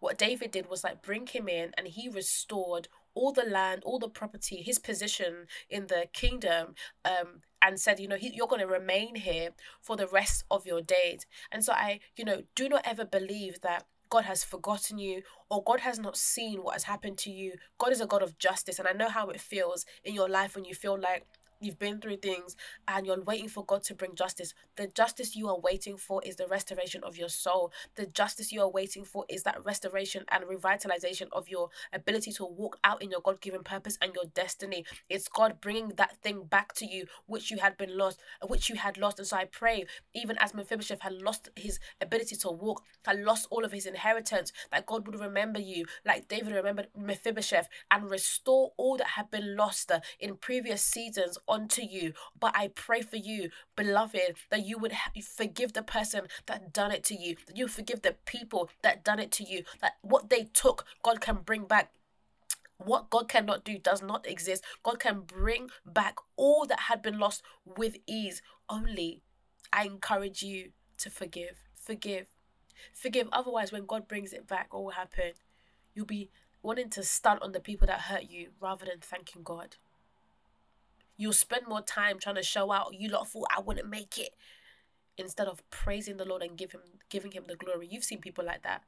what 0.00 0.18
David 0.18 0.50
did 0.50 0.68
was 0.68 0.84
like 0.84 1.02
bring 1.02 1.26
him 1.26 1.48
in 1.48 1.72
and 1.76 1.88
he 1.88 2.08
restored 2.08 2.88
all 3.14 3.32
the 3.32 3.44
land, 3.44 3.82
all 3.84 3.98
the 3.98 4.08
property, 4.08 4.62
his 4.62 4.78
position 4.78 5.46
in 5.68 5.86
the 5.88 6.06
kingdom, 6.12 6.74
um, 7.04 7.42
and 7.60 7.78
said, 7.78 8.00
you 8.00 8.08
know, 8.08 8.16
he, 8.16 8.32
you're 8.34 8.46
going 8.46 8.60
to 8.60 8.66
remain 8.66 9.16
here 9.16 9.50
for 9.82 9.96
the 9.96 10.06
rest 10.06 10.44
of 10.50 10.66
your 10.66 10.80
days. 10.80 11.26
And 11.52 11.64
so 11.64 11.72
I, 11.72 12.00
you 12.16 12.24
know, 12.24 12.42
do 12.54 12.68
not 12.68 12.82
ever 12.84 13.04
believe 13.04 13.60
that 13.60 13.84
God 14.08 14.24
has 14.24 14.42
forgotten 14.42 14.98
you 14.98 15.22
or 15.50 15.62
God 15.62 15.80
has 15.80 15.98
not 15.98 16.16
seen 16.16 16.62
what 16.62 16.74
has 16.74 16.84
happened 16.84 17.18
to 17.18 17.30
you. 17.30 17.54
God 17.78 17.92
is 17.92 18.00
a 18.00 18.06
God 18.06 18.22
of 18.22 18.38
justice. 18.38 18.78
And 18.78 18.88
I 18.88 18.92
know 18.92 19.08
how 19.08 19.28
it 19.28 19.40
feels 19.40 19.84
in 20.04 20.14
your 20.14 20.28
life 20.28 20.54
when 20.54 20.64
you 20.64 20.74
feel 20.74 20.98
like 20.98 21.26
you've 21.60 21.78
been 21.78 22.00
through 22.00 22.16
things 22.16 22.56
and 22.88 23.06
you're 23.06 23.22
waiting 23.22 23.48
for 23.48 23.64
God 23.64 23.82
to 23.84 23.94
bring 23.94 24.14
justice. 24.14 24.54
The 24.76 24.86
justice 24.88 25.36
you 25.36 25.48
are 25.48 25.58
waiting 25.58 25.96
for 25.96 26.22
is 26.24 26.36
the 26.36 26.46
restoration 26.46 27.02
of 27.04 27.16
your 27.16 27.28
soul. 27.28 27.72
The 27.96 28.06
justice 28.06 28.50
you 28.50 28.62
are 28.62 28.70
waiting 28.70 29.04
for 29.04 29.24
is 29.28 29.42
that 29.42 29.64
restoration 29.64 30.24
and 30.30 30.44
revitalization 30.44 31.28
of 31.32 31.48
your 31.48 31.68
ability 31.92 32.32
to 32.32 32.46
walk 32.46 32.78
out 32.82 33.02
in 33.02 33.10
your 33.10 33.20
God 33.20 33.40
given 33.40 33.62
purpose 33.62 33.98
and 34.00 34.14
your 34.14 34.24
destiny. 34.34 34.84
It's 35.08 35.28
God 35.28 35.60
bringing 35.60 35.90
that 35.96 36.16
thing 36.22 36.44
back 36.44 36.72
to 36.74 36.86
you 36.86 37.06
which 37.26 37.50
you 37.50 37.58
had 37.58 37.76
been 37.76 37.96
lost, 37.96 38.20
which 38.46 38.70
you 38.70 38.76
had 38.76 38.96
lost. 38.96 39.18
And 39.18 39.28
so 39.28 39.36
I 39.36 39.44
pray, 39.44 39.84
even 40.14 40.38
as 40.38 40.54
Mephibosheth 40.54 41.02
had 41.02 41.20
lost 41.20 41.50
his 41.56 41.78
ability 42.00 42.36
to 42.36 42.50
walk, 42.50 42.82
had 43.04 43.20
lost 43.20 43.46
all 43.50 43.64
of 43.64 43.72
his 43.72 43.86
inheritance, 43.86 44.52
that 44.72 44.86
God 44.86 45.06
would 45.06 45.20
remember 45.20 45.60
you, 45.60 45.84
like 46.06 46.28
David 46.28 46.54
remembered 46.54 46.88
Mephibosheth, 46.96 47.68
and 47.90 48.10
restore 48.10 48.72
all 48.78 48.96
that 48.96 49.08
had 49.08 49.30
been 49.30 49.56
lost 49.56 49.90
in 50.18 50.36
previous 50.36 50.82
seasons 50.82 51.38
onto 51.50 51.82
you. 51.82 52.14
But 52.38 52.52
I 52.54 52.68
pray 52.68 53.02
for 53.02 53.16
you, 53.16 53.50
beloved, 53.76 54.36
that 54.50 54.64
you 54.64 54.78
would 54.78 54.92
forgive 55.36 55.72
the 55.72 55.82
person 55.82 56.28
that 56.46 56.72
done 56.72 56.92
it 56.92 57.04
to 57.04 57.14
you, 57.14 57.36
that 57.46 57.56
you 57.56 57.68
forgive 57.68 58.02
the 58.02 58.16
people 58.24 58.70
that 58.82 59.04
done 59.04 59.18
it 59.18 59.30
to 59.32 59.44
you, 59.44 59.64
that 59.80 59.94
what 60.02 60.30
they 60.30 60.44
took, 60.44 60.86
God 61.02 61.20
can 61.20 61.38
bring 61.44 61.64
back 61.64 61.92
what 62.78 63.10
God 63.10 63.28
cannot 63.28 63.62
do 63.62 63.78
does 63.78 64.02
not 64.02 64.26
exist. 64.26 64.64
God 64.82 64.98
can 65.00 65.20
bring 65.20 65.68
back 65.84 66.16
all 66.36 66.64
that 66.66 66.80
had 66.80 67.02
been 67.02 67.18
lost 67.18 67.42
with 67.66 67.96
ease. 68.06 68.40
Only 68.70 69.22
I 69.70 69.84
encourage 69.84 70.42
you 70.42 70.70
to 70.98 71.10
forgive. 71.10 71.62
Forgive. 71.74 72.28
Forgive. 72.94 73.28
Otherwise, 73.32 73.70
when 73.70 73.84
God 73.84 74.08
brings 74.08 74.32
it 74.32 74.46
back, 74.46 74.72
what 74.72 74.84
will 74.84 74.90
happen? 74.92 75.32
You'll 75.94 76.06
be 76.06 76.30
wanting 76.62 76.90
to 76.90 77.02
stunt 77.02 77.42
on 77.42 77.52
the 77.52 77.60
people 77.60 77.86
that 77.86 78.00
hurt 78.02 78.30
you 78.30 78.48
rather 78.60 78.86
than 78.86 79.00
thanking 79.00 79.42
God. 79.42 79.76
You'll 81.20 81.34
spend 81.34 81.68
more 81.68 81.82
time 81.82 82.18
trying 82.18 82.36
to 82.36 82.42
show 82.42 82.72
out, 82.72 82.94
you 82.98 83.10
lot 83.10 83.28
thought 83.28 83.48
I 83.54 83.60
wouldn't 83.60 83.90
make 83.90 84.16
it. 84.16 84.30
Instead 85.18 85.48
of 85.48 85.62
praising 85.68 86.16
the 86.16 86.24
Lord 86.24 86.40
and 86.40 86.56
give 86.56 86.72
him 86.72 86.80
giving 87.10 87.32
him 87.32 87.44
the 87.46 87.56
glory. 87.56 87.86
You've 87.90 88.04
seen 88.04 88.22
people 88.22 88.42
like 88.42 88.62
that. 88.62 88.84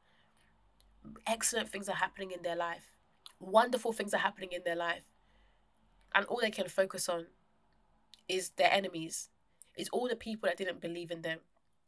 Excellent 1.26 1.68
things 1.68 1.90
are 1.90 1.96
happening 1.96 2.30
in 2.30 2.40
their 2.40 2.56
life. 2.56 2.96
Wonderful 3.38 3.92
things 3.92 4.14
are 4.14 4.20
happening 4.20 4.48
in 4.52 4.62
their 4.64 4.76
life. 4.76 5.02
And 6.14 6.24
all 6.24 6.40
they 6.40 6.50
can 6.50 6.68
focus 6.68 7.06
on 7.06 7.26
is 8.30 8.48
their 8.56 8.72
enemies. 8.72 9.28
Is 9.76 9.90
all 9.90 10.08
the 10.08 10.16
people 10.16 10.48
that 10.48 10.56
didn't 10.56 10.80
believe 10.80 11.10
in 11.10 11.20
them 11.20 11.40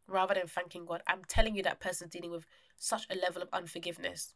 rather 0.06 0.34
than 0.34 0.46
thanking 0.46 0.84
God. 0.84 1.00
I'm 1.06 1.22
telling 1.26 1.56
you 1.56 1.62
that 1.62 1.80
person's 1.80 2.10
dealing 2.10 2.30
with 2.30 2.44
such 2.76 3.06
a 3.08 3.16
level 3.16 3.40
of 3.40 3.48
unforgiveness 3.50 4.34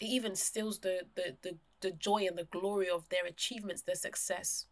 it 0.00 0.06
even 0.06 0.36
steals 0.36 0.80
the, 0.80 1.02
the, 1.14 1.36
the, 1.42 1.56
the 1.80 1.90
joy 1.90 2.26
and 2.26 2.36
the 2.36 2.44
glory 2.44 2.88
of 2.88 3.08
their 3.08 3.24
achievements, 3.26 3.82
their 3.82 3.94
success. 3.94 4.66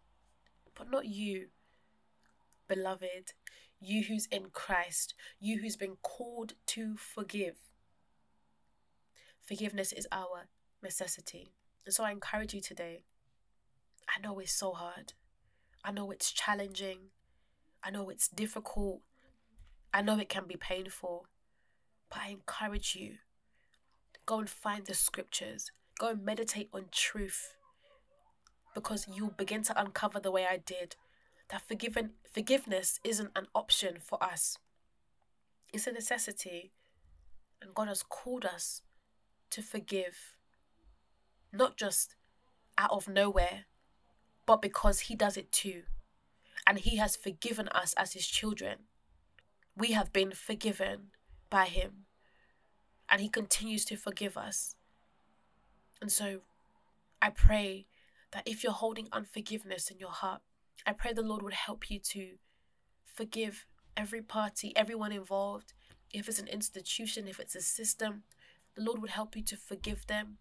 But 0.75 0.91
not 0.91 1.07
you, 1.07 1.49
beloved, 2.69 3.33
you 3.81 4.05
who's 4.05 4.27
in 4.27 4.47
Christ, 4.53 5.15
you 5.41 5.61
who's 5.61 5.77
been 5.77 5.97
called 6.03 6.55
to 6.67 6.97
forgive. 6.97 7.57
Forgiveness 9.43 9.93
is 9.93 10.09
our 10.11 10.47
necessity. 10.83 11.53
And 11.85 11.95
so 11.95 12.05
I 12.05 12.13
encourage 12.13 12.55
you 12.55 12.61
today. 12.61 13.03
I 14.09 14.21
know 14.21 14.39
it's 14.39 14.53
so 14.53 14.73
hard. 14.73 15.13
I 15.85 15.93
know 15.93 16.11
it's 16.11 16.33
challenging. 16.33 17.11
I 17.83 17.91
know 17.91 18.09
it's 18.09 18.29
difficult. 18.29 19.03
I 19.93 20.03
know 20.03 20.19
it 20.19 20.29
can 20.29 20.47
be 20.47 20.57
painful. 20.57 21.27
But 22.09 22.19
I 22.27 22.29
encourage 22.31 22.97
you 22.97 23.17
go 24.27 24.39
and 24.39 24.49
find 24.49 24.87
the 24.87 24.95
scriptures, 24.95 25.71
go 25.99 26.09
and 26.09 26.25
meditate 26.25 26.69
on 26.73 26.87
truth. 26.91 27.55
Because 28.75 29.07
you'll 29.13 29.31
begin 29.31 29.63
to 29.65 29.81
uncover 29.81 30.19
the 30.19 30.33
way 30.33 30.47
I 30.47 30.57
did 30.57 30.97
that 31.51 31.63
forgiven, 31.69 32.11
forgiveness 32.33 33.01
isn't 33.05 33.31
an 33.37 33.47
option 33.55 33.99
for 34.01 34.23
us, 34.23 34.59
it's 35.73 35.87
a 35.87 35.93
necessity. 35.93 36.73
And 37.63 37.75
God 37.75 37.89
has 37.89 38.03
called 38.03 38.45
us 38.45 38.83
to 39.51 39.63
forgive, 39.63 40.37
not 41.51 41.79
just 41.79 42.15
out 42.77 42.91
of 42.91 43.09
nowhere, 43.09 43.65
but 44.45 44.61
because 44.61 45.01
He 45.01 45.15
does 45.15 45.37
it 45.37 45.51
too. 45.51 45.85
And 46.67 46.79
He 46.79 46.97
has 46.97 47.17
forgiven 47.17 47.69
us 47.69 47.95
as 47.97 48.13
His 48.13 48.27
children. 48.27 48.81
We 49.77 49.93
have 49.93 50.13
been 50.13 50.33
forgiven 50.33 51.13
by 51.49 51.67
Him. 51.67 52.04
And 53.09 53.21
He 53.21 53.29
continues 53.29 53.85
to 53.87 53.97
forgive 53.97 54.37
us. 54.37 54.77
And 56.01 56.11
so 56.11 56.41
I 57.21 57.31
pray 57.31 57.87
that 58.33 58.43
if 58.47 58.63
you're 58.63 58.73
holding 58.73 59.09
unforgiveness 59.13 59.91
in 59.91 59.99
your 59.99 60.11
heart, 60.11 60.43
I 60.87 60.93
pray 60.93 61.13
the 61.13 61.23
Lord 61.23 61.43
would 61.43 61.55
help 61.55 61.91
you 61.91 61.99
to 62.01 62.33
forgive 63.05 63.65
every 63.97 64.23
party, 64.23 64.73
everyone 64.77 65.13
involved. 65.13 65.73
If 66.13 66.29
it's 66.29 66.39
an 66.39 66.49
institution, 66.49 67.29
if 67.29 67.41
it's 67.41 67.55
a 67.55 67.61
system, 67.61 68.25
the 68.75 68.83
Lord 68.83 69.01
would 69.01 69.11
help 69.11 69.37
you 69.37 69.43
to 69.45 69.57
forgive 69.57 70.07
them, 70.07 70.39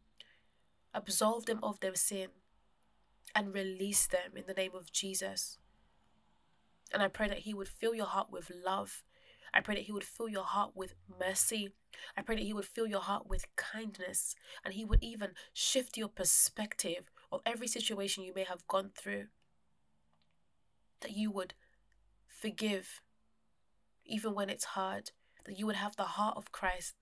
absolve 0.93 1.45
them 1.45 1.59
of 1.63 1.79
their 1.79 1.95
sin, 1.95 2.29
and 3.35 3.53
release 3.53 4.07
them 4.07 4.35
in 4.35 4.43
the 4.47 4.53
name 4.53 4.71
of 4.75 4.91
Jesus. 4.91 5.57
And 6.93 7.01
I 7.01 7.07
pray 7.07 7.27
that 7.27 7.39
He 7.39 7.53
would 7.53 7.67
fill 7.67 7.95
your 7.95 8.05
heart 8.05 8.31
with 8.31 8.51
love. 8.65 9.03
I 9.53 9.61
pray 9.61 9.75
that 9.75 9.83
He 9.83 9.91
would 9.91 10.03
fill 10.03 10.29
your 10.29 10.43
heart 10.43 10.71
with 10.75 10.95
mercy. 11.19 11.69
I 12.17 12.21
pray 12.21 12.35
that 12.35 12.43
He 12.43 12.53
would 12.53 12.65
fill 12.65 12.87
your 12.87 13.01
heart 13.01 13.27
with 13.27 13.45
kindness. 13.55 14.35
And 14.63 14.73
He 14.73 14.85
would 14.85 15.03
even 15.03 15.31
shift 15.53 15.97
your 15.97 16.09
perspective 16.09 17.11
of 17.31 17.41
every 17.45 17.67
situation 17.67 18.23
you 18.23 18.33
may 18.33 18.43
have 18.43 18.67
gone 18.67 18.91
through. 18.95 19.25
That 21.01 21.11
you 21.11 21.31
would 21.31 21.53
forgive 22.27 23.01
even 24.05 24.33
when 24.33 24.49
it's 24.49 24.65
hard. 24.65 25.11
That 25.45 25.59
you 25.59 25.65
would 25.65 25.75
have 25.75 25.95
the 25.95 26.03
heart 26.03 26.37
of 26.37 26.51
Christ 26.51 26.95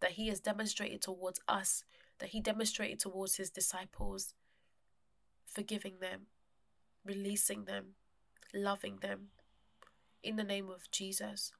that 0.00 0.12
He 0.12 0.28
has 0.28 0.40
demonstrated 0.40 1.02
towards 1.02 1.40
us, 1.48 1.84
that 2.18 2.30
He 2.30 2.40
demonstrated 2.40 2.98
towards 2.98 3.36
His 3.36 3.50
disciples 3.50 4.34
forgiving 5.46 5.94
them, 6.00 6.26
releasing 7.04 7.64
them, 7.64 7.94
loving 8.54 8.98
them. 9.00 9.28
In 10.22 10.36
the 10.36 10.44
name 10.44 10.68
of 10.68 10.90
Jesus. 10.90 11.52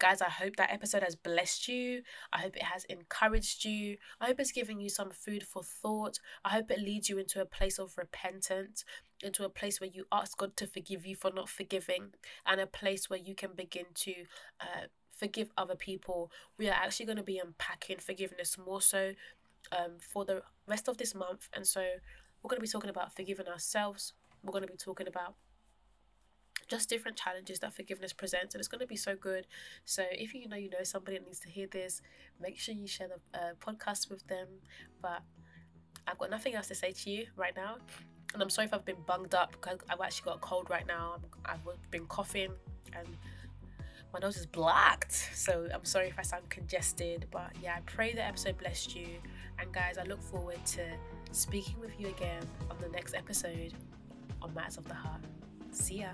Guys, 0.00 0.22
I 0.22 0.30
hope 0.30 0.56
that 0.56 0.72
episode 0.72 1.02
has 1.02 1.14
blessed 1.14 1.68
you. 1.68 2.00
I 2.32 2.38
hope 2.38 2.56
it 2.56 2.62
has 2.62 2.84
encouraged 2.84 3.66
you. 3.66 3.98
I 4.18 4.28
hope 4.28 4.40
it's 4.40 4.50
given 4.50 4.80
you 4.80 4.88
some 4.88 5.10
food 5.10 5.42
for 5.42 5.62
thought. 5.62 6.18
I 6.42 6.48
hope 6.48 6.70
it 6.70 6.80
leads 6.80 7.10
you 7.10 7.18
into 7.18 7.38
a 7.42 7.44
place 7.44 7.78
of 7.78 7.98
repentance, 7.98 8.86
into 9.22 9.44
a 9.44 9.50
place 9.50 9.78
where 9.78 9.90
you 9.92 10.06
ask 10.10 10.38
God 10.38 10.56
to 10.56 10.66
forgive 10.66 11.04
you 11.04 11.16
for 11.16 11.30
not 11.30 11.50
forgiving, 11.50 12.14
and 12.46 12.62
a 12.62 12.66
place 12.66 13.10
where 13.10 13.18
you 13.18 13.34
can 13.34 13.50
begin 13.54 13.84
to 13.96 14.14
uh, 14.58 14.86
forgive 15.14 15.50
other 15.58 15.76
people. 15.76 16.32
We 16.56 16.70
are 16.70 16.72
actually 16.72 17.04
going 17.04 17.18
to 17.18 17.22
be 17.22 17.38
unpacking 17.38 17.98
forgiveness 17.98 18.56
more 18.56 18.80
so 18.80 19.12
um, 19.70 19.98
for 20.00 20.24
the 20.24 20.40
rest 20.66 20.88
of 20.88 20.96
this 20.96 21.14
month. 21.14 21.50
And 21.52 21.66
so 21.66 21.82
we're 22.42 22.48
going 22.48 22.56
to 22.56 22.66
be 22.66 22.68
talking 22.68 22.88
about 22.88 23.14
forgiving 23.14 23.48
ourselves. 23.48 24.14
We're 24.42 24.52
going 24.52 24.66
to 24.66 24.72
be 24.72 24.78
talking 24.78 25.08
about 25.08 25.34
just 26.70 26.88
different 26.88 27.16
challenges 27.16 27.58
that 27.58 27.74
forgiveness 27.74 28.12
presents, 28.12 28.54
and 28.54 28.60
it's 28.60 28.68
going 28.68 28.80
to 28.80 28.86
be 28.86 28.96
so 28.96 29.16
good. 29.16 29.46
So, 29.84 30.04
if 30.12 30.32
you 30.32 30.48
know 30.48 30.56
you 30.56 30.70
know 30.70 30.84
somebody 30.84 31.18
that 31.18 31.26
needs 31.26 31.40
to 31.40 31.50
hear 31.50 31.66
this, 31.66 32.00
make 32.40 32.58
sure 32.58 32.74
you 32.74 32.86
share 32.86 33.08
the 33.08 33.38
uh, 33.38 33.52
podcast 33.60 34.08
with 34.08 34.26
them. 34.28 34.46
But 35.02 35.22
I've 36.06 36.18
got 36.18 36.30
nothing 36.30 36.54
else 36.54 36.68
to 36.68 36.74
say 36.74 36.92
to 36.92 37.10
you 37.10 37.26
right 37.36 37.54
now, 37.56 37.76
and 38.32 38.42
I'm 38.42 38.50
sorry 38.50 38.66
if 38.66 38.74
I've 38.74 38.84
been 38.84 39.02
bunged 39.06 39.34
up 39.34 39.52
because 39.52 39.78
I've 39.88 40.00
actually 40.00 40.26
got 40.26 40.36
a 40.36 40.40
cold 40.40 40.70
right 40.70 40.86
now. 40.86 41.16
i 41.44 41.52
have 41.52 41.60
been 41.90 42.06
coughing 42.06 42.52
and 42.96 43.08
my 44.12 44.18
nose 44.18 44.36
is 44.36 44.46
blocked, 44.46 45.12
so 45.34 45.68
I'm 45.72 45.84
sorry 45.84 46.08
if 46.08 46.18
I 46.18 46.22
sound 46.22 46.48
congested. 46.48 47.26
But 47.30 47.52
yeah, 47.62 47.76
I 47.76 47.80
pray 47.86 48.12
the 48.12 48.24
episode 48.24 48.58
blessed 48.58 48.96
you, 48.96 49.06
and 49.58 49.72
guys, 49.72 49.98
I 49.98 50.04
look 50.04 50.22
forward 50.22 50.64
to 50.66 50.82
speaking 51.32 51.78
with 51.78 51.98
you 51.98 52.08
again 52.08 52.42
on 52.70 52.76
the 52.80 52.88
next 52.88 53.14
episode 53.14 53.72
on 54.42 54.52
Matters 54.52 54.78
of 54.78 54.88
the 54.88 54.94
Heart. 54.94 55.20
See 55.70 56.00
ya. 56.00 56.08